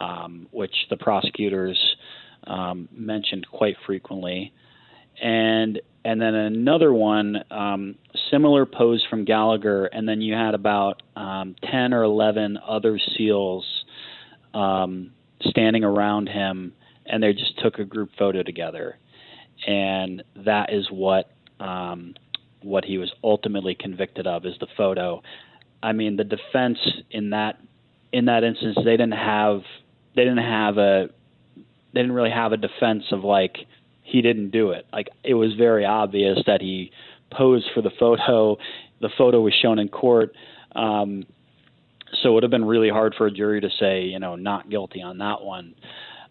um, 0.00 0.46
which 0.52 0.74
the 0.88 0.96
prosecutors 0.96 1.78
um, 2.46 2.88
mentioned 2.92 3.46
quite 3.50 3.76
frequently, 3.84 4.52
and 5.20 5.80
and 6.04 6.20
then 6.20 6.34
another 6.34 6.92
one, 6.92 7.42
um, 7.50 7.96
similar 8.30 8.64
pose 8.64 9.04
from 9.10 9.24
Gallagher, 9.24 9.86
and 9.86 10.08
then 10.08 10.20
you 10.20 10.34
had 10.34 10.54
about 10.54 11.02
um, 11.16 11.56
ten 11.70 11.92
or 11.92 12.04
eleven 12.04 12.56
other 12.56 12.98
SEALs 13.16 13.66
um, 14.54 15.10
standing 15.40 15.82
around 15.82 16.28
him, 16.28 16.72
and 17.04 17.20
they 17.20 17.32
just 17.32 17.58
took 17.58 17.80
a 17.80 17.84
group 17.84 18.10
photo 18.16 18.44
together, 18.44 18.96
and 19.66 20.22
that 20.36 20.72
is 20.72 20.86
what 20.90 21.30
um, 21.58 22.14
what 22.62 22.84
he 22.84 22.98
was 22.98 23.12
ultimately 23.22 23.74
convicted 23.74 24.26
of 24.26 24.44
is 24.44 24.54
the 24.60 24.66
photo. 24.76 25.22
I 25.82 25.92
mean, 25.92 26.16
the 26.16 26.24
defense 26.24 26.78
in 27.10 27.30
that 27.30 27.58
in 28.12 28.26
that 28.26 28.44
instance, 28.44 28.76
they 28.76 28.96
didn't 28.96 29.12
have 29.12 29.62
they 30.16 30.24
didn't 30.24 30.38
have 30.38 30.78
a 30.78 31.08
they 31.92 32.00
didn't 32.00 32.12
really 32.12 32.30
have 32.30 32.52
a 32.52 32.56
defense 32.56 33.04
of 33.12 33.24
like 33.24 33.58
he 34.02 34.22
didn't 34.22 34.50
do 34.50 34.70
it. 34.70 34.86
Like 34.92 35.08
it 35.22 35.34
was 35.34 35.54
very 35.54 35.84
obvious 35.84 36.38
that 36.46 36.60
he 36.60 36.90
posed 37.30 37.66
for 37.74 37.82
the 37.82 37.90
photo. 37.98 38.56
The 39.00 39.10
photo 39.16 39.40
was 39.40 39.54
shown 39.60 39.78
in 39.78 39.88
court. 39.88 40.34
Um, 40.74 41.24
so 42.22 42.30
it 42.30 42.32
would 42.34 42.42
have 42.42 42.50
been 42.50 42.64
really 42.64 42.88
hard 42.88 43.14
for 43.16 43.26
a 43.26 43.30
jury 43.30 43.60
to 43.60 43.68
say, 43.78 44.04
you 44.04 44.18
know, 44.18 44.34
not 44.34 44.70
guilty 44.70 45.02
on 45.02 45.18
that 45.18 45.42
one. 45.42 45.74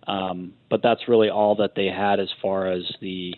Um, 0.07 0.53
but 0.69 0.81
that's 0.81 1.07
really 1.07 1.29
all 1.29 1.55
that 1.57 1.75
they 1.75 1.87
had 1.87 2.19
as 2.19 2.29
far 2.41 2.67
as 2.71 2.83
the, 3.01 3.35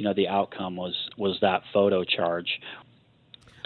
you 0.00 0.06
know, 0.06 0.14
the 0.14 0.28
outcome 0.28 0.76
was 0.76 0.94
was 1.18 1.36
that 1.42 1.62
photo 1.74 2.04
charge. 2.04 2.58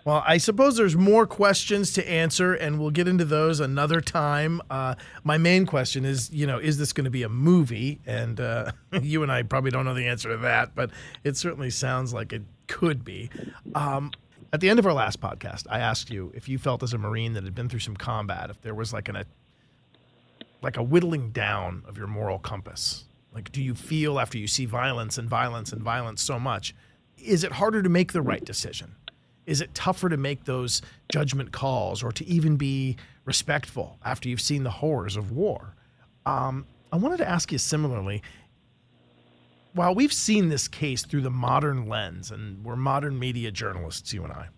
Well, 0.04 0.20
I 0.26 0.38
suppose 0.38 0.76
there's 0.76 0.96
more 0.96 1.28
questions 1.28 1.92
to 1.92 2.10
answer, 2.10 2.54
and 2.54 2.80
we'll 2.80 2.90
get 2.90 3.06
into 3.06 3.24
those 3.24 3.60
another 3.60 4.00
time. 4.00 4.60
Uh, 4.68 4.96
my 5.22 5.38
main 5.38 5.64
question 5.64 6.04
is, 6.04 6.32
you 6.32 6.44
know, 6.44 6.58
is 6.58 6.76
this 6.76 6.92
going 6.92 7.04
to 7.04 7.10
be 7.10 7.22
a 7.22 7.28
movie? 7.28 8.00
And 8.04 8.40
uh, 8.40 8.72
you 9.00 9.22
and 9.22 9.30
I 9.30 9.44
probably 9.44 9.70
don't 9.70 9.84
know 9.84 9.94
the 9.94 10.08
answer 10.08 10.28
to 10.30 10.36
that, 10.38 10.74
but 10.74 10.90
it 11.22 11.36
certainly 11.36 11.70
sounds 11.70 12.12
like 12.12 12.32
it 12.32 12.42
could 12.66 13.04
be. 13.04 13.30
Um, 13.76 14.10
at 14.52 14.60
the 14.60 14.68
end 14.68 14.80
of 14.80 14.86
our 14.86 14.92
last 14.92 15.20
podcast, 15.20 15.68
I 15.70 15.78
asked 15.78 16.10
you 16.10 16.32
if 16.34 16.48
you 16.48 16.58
felt 16.58 16.82
as 16.82 16.92
a 16.92 16.98
Marine 16.98 17.34
that 17.34 17.44
had 17.44 17.54
been 17.54 17.68
through 17.68 17.78
some 17.78 17.96
combat, 17.96 18.50
if 18.50 18.60
there 18.60 18.74
was 18.74 18.92
like 18.92 19.08
an 19.08 19.14
a 19.14 19.24
like 20.62 20.76
a 20.76 20.82
whittling 20.82 21.30
down 21.30 21.84
of 21.86 21.96
your 21.96 22.08
moral 22.08 22.40
compass. 22.40 23.04
Like, 23.34 23.50
do 23.50 23.60
you 23.60 23.74
feel 23.74 24.20
after 24.20 24.38
you 24.38 24.46
see 24.46 24.64
violence 24.64 25.18
and 25.18 25.28
violence 25.28 25.72
and 25.72 25.82
violence 25.82 26.22
so 26.22 26.38
much, 26.38 26.74
is 27.18 27.42
it 27.42 27.52
harder 27.52 27.82
to 27.82 27.88
make 27.88 28.12
the 28.12 28.22
right 28.22 28.44
decision? 28.44 28.94
Is 29.46 29.60
it 29.60 29.74
tougher 29.74 30.08
to 30.08 30.16
make 30.16 30.44
those 30.44 30.80
judgment 31.10 31.52
calls 31.52 32.02
or 32.02 32.12
to 32.12 32.24
even 32.26 32.56
be 32.56 32.96
respectful 33.24 33.98
after 34.04 34.28
you've 34.28 34.40
seen 34.40 34.62
the 34.62 34.70
horrors 34.70 35.16
of 35.16 35.32
war? 35.32 35.74
Um, 36.24 36.66
I 36.92 36.96
wanted 36.96 37.18
to 37.18 37.28
ask 37.28 37.50
you 37.50 37.58
similarly. 37.58 38.22
While 39.72 39.94
we've 39.96 40.12
seen 40.12 40.48
this 40.48 40.68
case 40.68 41.04
through 41.04 41.22
the 41.22 41.30
modern 41.30 41.88
lens, 41.88 42.30
and 42.30 42.64
we're 42.64 42.76
modern 42.76 43.18
media 43.18 43.50
journalists, 43.50 44.12
you 44.12 44.22
and 44.22 44.32
I, 44.32 44.48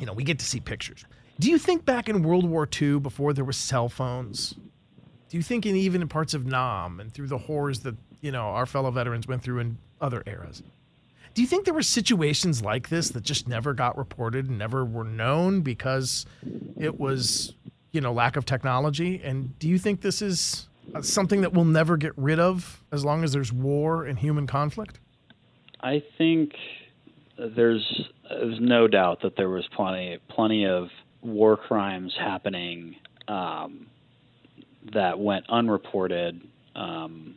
you 0.00 0.06
know, 0.06 0.12
we 0.12 0.24
get 0.24 0.40
to 0.40 0.44
see 0.44 0.58
pictures. 0.58 1.04
Do 1.38 1.48
you 1.48 1.58
think 1.58 1.84
back 1.84 2.08
in 2.08 2.24
World 2.24 2.48
War 2.48 2.68
II, 2.80 2.98
before 2.98 3.32
there 3.32 3.44
were 3.44 3.52
cell 3.52 3.88
phones, 3.88 4.54
do 5.34 5.38
you 5.38 5.42
think 5.42 5.66
in 5.66 5.74
even 5.74 6.00
in 6.00 6.06
parts 6.06 6.32
of 6.32 6.46
Nam 6.46 7.00
and 7.00 7.12
through 7.12 7.26
the 7.26 7.38
horrors 7.38 7.80
that 7.80 7.96
you 8.20 8.30
know 8.30 8.50
our 8.50 8.66
fellow 8.66 8.92
veterans 8.92 9.26
went 9.26 9.42
through 9.42 9.58
in 9.58 9.78
other 10.00 10.22
eras, 10.26 10.62
do 11.34 11.42
you 11.42 11.48
think 11.48 11.64
there 11.64 11.74
were 11.74 11.82
situations 11.82 12.62
like 12.62 12.88
this 12.88 13.08
that 13.08 13.24
just 13.24 13.48
never 13.48 13.74
got 13.74 13.98
reported 13.98 14.48
and 14.48 14.58
never 14.58 14.84
were 14.84 15.02
known 15.02 15.62
because 15.62 16.24
it 16.78 17.00
was 17.00 17.52
you 17.90 18.00
know 18.00 18.12
lack 18.12 18.36
of 18.36 18.46
technology? 18.46 19.20
And 19.24 19.58
do 19.58 19.68
you 19.68 19.76
think 19.76 20.02
this 20.02 20.22
is 20.22 20.68
uh, 20.94 21.02
something 21.02 21.40
that 21.40 21.52
we'll 21.52 21.64
never 21.64 21.96
get 21.96 22.12
rid 22.16 22.38
of 22.38 22.84
as 22.92 23.04
long 23.04 23.24
as 23.24 23.32
there's 23.32 23.52
war 23.52 24.04
and 24.04 24.16
human 24.16 24.46
conflict? 24.46 25.00
I 25.80 26.00
think 26.16 26.52
there's 27.36 28.08
there's 28.30 28.60
no 28.60 28.86
doubt 28.86 29.22
that 29.22 29.34
there 29.36 29.48
was 29.48 29.66
plenty 29.74 30.16
plenty 30.28 30.64
of 30.64 30.90
war 31.22 31.56
crimes 31.56 32.14
happening 32.20 32.94
um, 33.26 33.88
that 34.92 35.18
went 35.18 35.44
unreported, 35.48 36.40
um, 36.76 37.34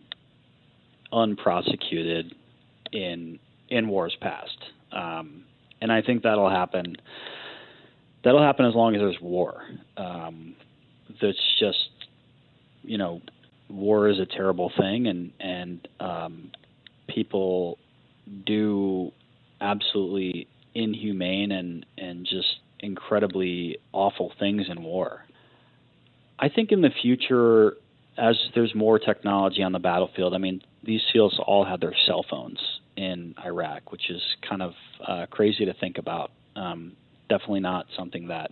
unprosecuted 1.11 2.35
in 2.91 3.39
in 3.69 3.87
wars 3.87 4.15
past, 4.21 4.57
um, 4.91 5.43
and 5.81 5.91
I 5.91 6.01
think 6.01 6.23
that'll 6.23 6.49
happen. 6.49 6.95
That'll 8.23 8.41
happen 8.41 8.65
as 8.65 8.75
long 8.75 8.95
as 8.95 9.01
there's 9.01 9.21
war. 9.21 9.61
Um, 9.95 10.55
that's 11.21 11.37
just, 11.59 11.89
you 12.83 12.97
know, 12.97 13.21
war 13.69 14.09
is 14.09 14.19
a 14.19 14.25
terrible 14.25 14.71
thing, 14.77 15.07
and 15.07 15.31
and 15.39 15.87
um, 15.99 16.51
people 17.07 17.77
do 18.45 19.11
absolutely 19.61 20.47
inhumane 20.73 21.51
and 21.51 21.85
and 21.97 22.25
just 22.25 22.59
incredibly 22.79 23.77
awful 23.93 24.31
things 24.39 24.63
in 24.69 24.83
war. 24.83 25.23
I 26.39 26.49
think 26.49 26.71
in 26.71 26.81
the 26.81 26.91
future, 27.01 27.77
as 28.17 28.35
there's 28.53 28.73
more 28.75 28.99
technology 28.99 29.63
on 29.63 29.71
the 29.71 29.79
battlefield, 29.79 30.33
I 30.33 30.37
mean, 30.37 30.61
these 30.83 31.01
SEALs 31.11 31.39
all 31.45 31.65
had 31.65 31.81
their 31.81 31.95
cell 32.05 32.25
phones 32.29 32.59
in 32.95 33.35
Iraq, 33.43 33.91
which 33.91 34.09
is 34.09 34.21
kind 34.47 34.61
of 34.61 34.73
uh, 35.05 35.25
crazy 35.29 35.65
to 35.65 35.73
think 35.73 35.97
about. 35.97 36.31
Um, 36.55 36.93
definitely 37.29 37.59
not 37.59 37.87
something 37.95 38.27
that, 38.27 38.51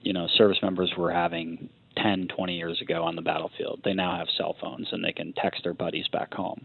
you 0.00 0.12
know, 0.12 0.26
service 0.36 0.58
members 0.62 0.92
were 0.96 1.12
having 1.12 1.68
10, 1.98 2.28
20 2.28 2.56
years 2.56 2.80
ago 2.80 3.04
on 3.04 3.16
the 3.16 3.22
battlefield. 3.22 3.80
They 3.84 3.94
now 3.94 4.16
have 4.16 4.28
cell 4.36 4.56
phones 4.60 4.88
and 4.92 5.04
they 5.04 5.12
can 5.12 5.32
text 5.32 5.62
their 5.64 5.74
buddies 5.74 6.06
back 6.08 6.34
home. 6.34 6.64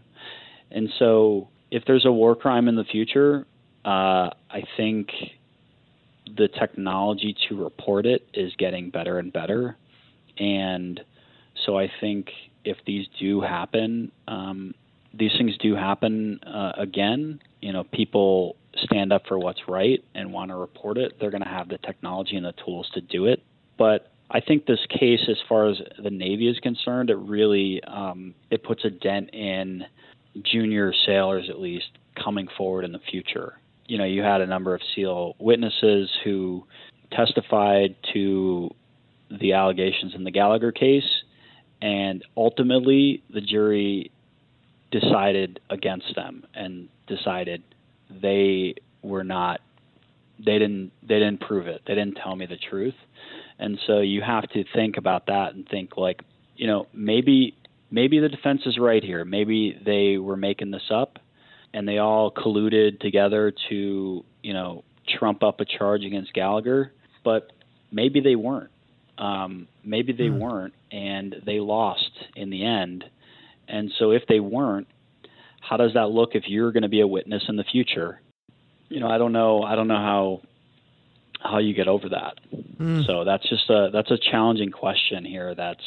And 0.70 0.88
so 0.98 1.48
if 1.70 1.84
there's 1.86 2.04
a 2.04 2.12
war 2.12 2.34
crime 2.34 2.68
in 2.68 2.76
the 2.76 2.84
future, 2.84 3.46
uh, 3.84 4.30
I 4.50 4.62
think 4.76 5.08
the 6.36 6.48
technology 6.48 7.36
to 7.48 7.62
report 7.62 8.06
it 8.06 8.26
is 8.32 8.52
getting 8.58 8.90
better 8.90 9.18
and 9.18 9.32
better. 9.32 9.76
And 10.38 11.00
so 11.66 11.78
I 11.78 11.90
think 12.00 12.30
if 12.64 12.78
these 12.86 13.06
do 13.20 13.40
happen, 13.40 14.12
um, 14.28 14.74
these 15.14 15.32
things 15.36 15.56
do 15.58 15.74
happen 15.74 16.40
uh, 16.44 16.72
again. 16.76 17.40
You 17.60 17.72
know, 17.72 17.84
people 17.84 18.56
stand 18.84 19.12
up 19.12 19.26
for 19.26 19.38
what's 19.38 19.60
right 19.68 20.02
and 20.14 20.32
want 20.32 20.50
to 20.50 20.56
report 20.56 20.96
it. 20.98 21.18
They're 21.20 21.30
going 21.30 21.42
to 21.42 21.48
have 21.48 21.68
the 21.68 21.78
technology 21.78 22.36
and 22.36 22.46
the 22.46 22.54
tools 22.64 22.90
to 22.94 23.00
do 23.00 23.26
it. 23.26 23.42
But 23.78 24.10
I 24.30 24.40
think 24.40 24.66
this 24.66 24.80
case, 24.88 25.20
as 25.28 25.36
far 25.48 25.68
as 25.68 25.76
the 26.02 26.10
Navy 26.10 26.48
is 26.48 26.58
concerned, 26.60 27.10
it 27.10 27.16
really 27.16 27.82
um, 27.84 28.34
it 28.50 28.62
puts 28.62 28.84
a 28.84 28.90
dent 28.90 29.30
in 29.34 29.84
junior 30.42 30.94
sailors, 31.04 31.48
at 31.50 31.60
least, 31.60 31.90
coming 32.22 32.48
forward 32.56 32.84
in 32.84 32.92
the 32.92 33.00
future 33.10 33.58
you 33.92 33.98
know, 33.98 34.04
you 34.04 34.22
had 34.22 34.40
a 34.40 34.46
number 34.46 34.74
of 34.74 34.80
SEAL 34.94 35.36
witnesses 35.38 36.10
who 36.24 36.64
testified 37.10 37.94
to 38.14 38.74
the 39.40 39.52
allegations 39.52 40.14
in 40.14 40.24
the 40.24 40.30
Gallagher 40.30 40.72
case, 40.72 41.22
and 41.80 42.24
ultimately 42.36 43.22
the 43.32 43.40
jury 43.40 44.10
decided 44.90 45.60
against 45.70 46.14
them 46.14 46.44
and 46.54 46.88
decided 47.06 47.62
they 48.10 48.74
were 49.02 49.24
not 49.24 49.60
they 50.38 50.58
didn't 50.58 50.92
they 51.02 51.18
didn't 51.18 51.40
prove 51.40 51.66
it. 51.66 51.82
They 51.86 51.94
didn't 51.94 52.16
tell 52.16 52.36
me 52.36 52.46
the 52.46 52.56
truth. 52.56 52.94
And 53.58 53.78
so 53.86 54.00
you 54.00 54.22
have 54.22 54.48
to 54.50 54.64
think 54.74 54.96
about 54.96 55.26
that 55.26 55.54
and 55.54 55.68
think 55.68 55.96
like 55.96 56.22
you 56.56 56.66
know 56.66 56.86
maybe 56.92 57.56
maybe 57.90 58.18
the 58.18 58.28
defense 58.28 58.62
is 58.66 58.78
right 58.78 59.02
here. 59.02 59.24
Maybe 59.24 59.78
they 59.84 60.18
were 60.18 60.36
making 60.36 60.72
this 60.72 60.90
up 60.90 61.18
and 61.74 61.86
they 61.86 61.98
all 61.98 62.30
colluded 62.30 63.00
together 63.00 63.52
to, 63.68 64.24
you 64.42 64.52
know, 64.52 64.84
trump 65.18 65.42
up 65.42 65.60
a 65.60 65.64
charge 65.64 66.04
against 66.04 66.32
Gallagher, 66.32 66.92
but 67.24 67.52
maybe 67.90 68.20
they 68.20 68.36
weren't. 68.36 68.70
Um, 69.18 69.68
maybe 69.84 70.12
they 70.12 70.28
mm. 70.28 70.38
weren't, 70.38 70.74
and 70.90 71.36
they 71.44 71.60
lost 71.60 72.10
in 72.34 72.50
the 72.50 72.64
end. 72.64 73.04
And 73.68 73.90
so, 73.98 74.10
if 74.10 74.22
they 74.28 74.40
weren't, 74.40 74.88
how 75.60 75.76
does 75.76 75.94
that 75.94 76.08
look 76.08 76.30
if 76.34 76.44
you're 76.46 76.72
going 76.72 76.82
to 76.82 76.88
be 76.88 77.00
a 77.00 77.06
witness 77.06 77.44
in 77.48 77.56
the 77.56 77.64
future? 77.64 78.20
You 78.88 79.00
know, 79.00 79.08
I 79.08 79.18
don't 79.18 79.32
know. 79.32 79.62
I 79.62 79.74
don't 79.76 79.88
know 79.88 79.94
how 79.96 80.40
how 81.40 81.58
you 81.58 81.74
get 81.74 81.88
over 81.88 82.08
that. 82.08 82.34
Mm. 82.78 83.06
So 83.06 83.24
that's 83.24 83.48
just 83.48 83.68
a 83.70 83.90
that's 83.92 84.10
a 84.10 84.18
challenging 84.30 84.70
question 84.70 85.24
here. 85.24 85.54
That's 85.54 85.82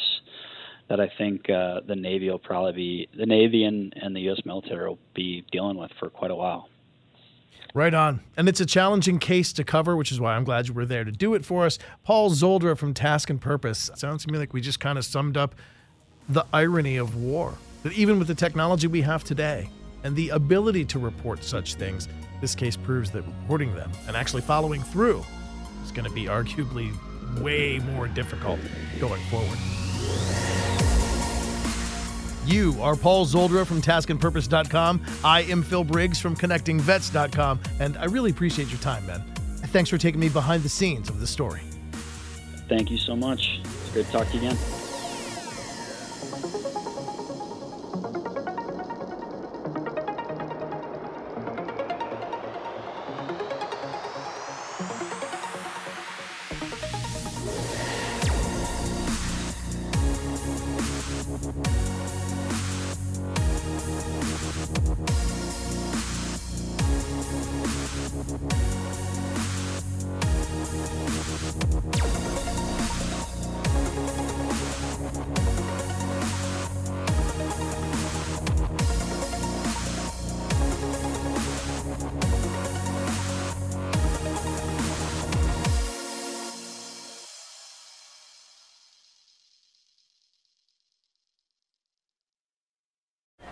that 0.88 1.00
I 1.00 1.10
think 1.18 1.50
uh, 1.50 1.80
the 1.86 1.96
Navy 1.96 2.30
will 2.30 2.38
probably 2.38 2.72
be 2.72 3.08
the 3.16 3.26
Navy 3.26 3.64
and, 3.64 3.92
and 4.00 4.14
the 4.14 4.20
U.S. 4.22 4.40
military 4.44 4.88
will 4.88 4.98
be 5.14 5.44
dealing 5.50 5.76
with 5.76 5.90
for 5.98 6.10
quite 6.10 6.30
a 6.30 6.34
while. 6.34 6.68
Right 7.76 7.92
on. 7.92 8.20
And 8.38 8.48
it's 8.48 8.62
a 8.62 8.64
challenging 8.64 9.18
case 9.18 9.52
to 9.52 9.62
cover, 9.62 9.96
which 9.96 10.10
is 10.10 10.18
why 10.18 10.34
I'm 10.34 10.44
glad 10.44 10.66
you 10.66 10.72
were 10.72 10.86
there 10.86 11.04
to 11.04 11.12
do 11.12 11.34
it 11.34 11.44
for 11.44 11.66
us. 11.66 11.78
Paul 12.04 12.30
Szoldra 12.30 12.74
from 12.74 12.94
Task 12.94 13.28
and 13.28 13.38
Purpose. 13.38 13.90
Sounds 13.96 14.24
to 14.24 14.32
me 14.32 14.38
like 14.38 14.54
we 14.54 14.62
just 14.62 14.80
kind 14.80 14.96
of 14.96 15.04
summed 15.04 15.36
up 15.36 15.54
the 16.26 16.46
irony 16.54 16.96
of 16.96 17.16
war. 17.16 17.52
That 17.82 17.92
even 17.92 18.18
with 18.18 18.28
the 18.28 18.34
technology 18.34 18.86
we 18.86 19.02
have 19.02 19.24
today 19.24 19.68
and 20.04 20.16
the 20.16 20.30
ability 20.30 20.86
to 20.86 20.98
report 20.98 21.44
such 21.44 21.74
things, 21.74 22.08
this 22.40 22.54
case 22.54 22.78
proves 22.78 23.10
that 23.10 23.20
reporting 23.26 23.74
them 23.74 23.92
and 24.08 24.16
actually 24.16 24.40
following 24.40 24.82
through 24.82 25.22
is 25.84 25.92
going 25.92 26.08
to 26.08 26.14
be 26.14 26.24
arguably 26.24 26.90
way 27.42 27.78
more 27.78 28.08
difficult 28.08 28.58
going 28.98 29.20
forward. 29.24 29.58
You 32.46 32.76
are 32.80 32.94
Paul 32.94 33.26
Szoldra 33.26 33.66
from 33.66 33.82
taskandpurpose.com. 33.82 35.04
I 35.24 35.42
am 35.42 35.64
Phil 35.64 35.82
Briggs 35.82 36.20
from 36.20 36.36
connectingvets.com, 36.36 37.60
and 37.80 37.96
I 37.96 38.04
really 38.04 38.30
appreciate 38.30 38.68
your 38.68 38.78
time, 38.78 39.04
man. 39.04 39.24
Thanks 39.72 39.90
for 39.90 39.98
taking 39.98 40.20
me 40.20 40.28
behind 40.28 40.62
the 40.62 40.68
scenes 40.68 41.08
of 41.08 41.18
the 41.18 41.26
story. 41.26 41.62
Thank 42.68 42.88
you 42.90 42.98
so 42.98 43.16
much. 43.16 43.60
It's 43.64 43.90
great 43.92 44.06
to 44.06 44.12
talk 44.12 44.28
to 44.28 44.36
you 44.36 44.48
again. 44.48 44.56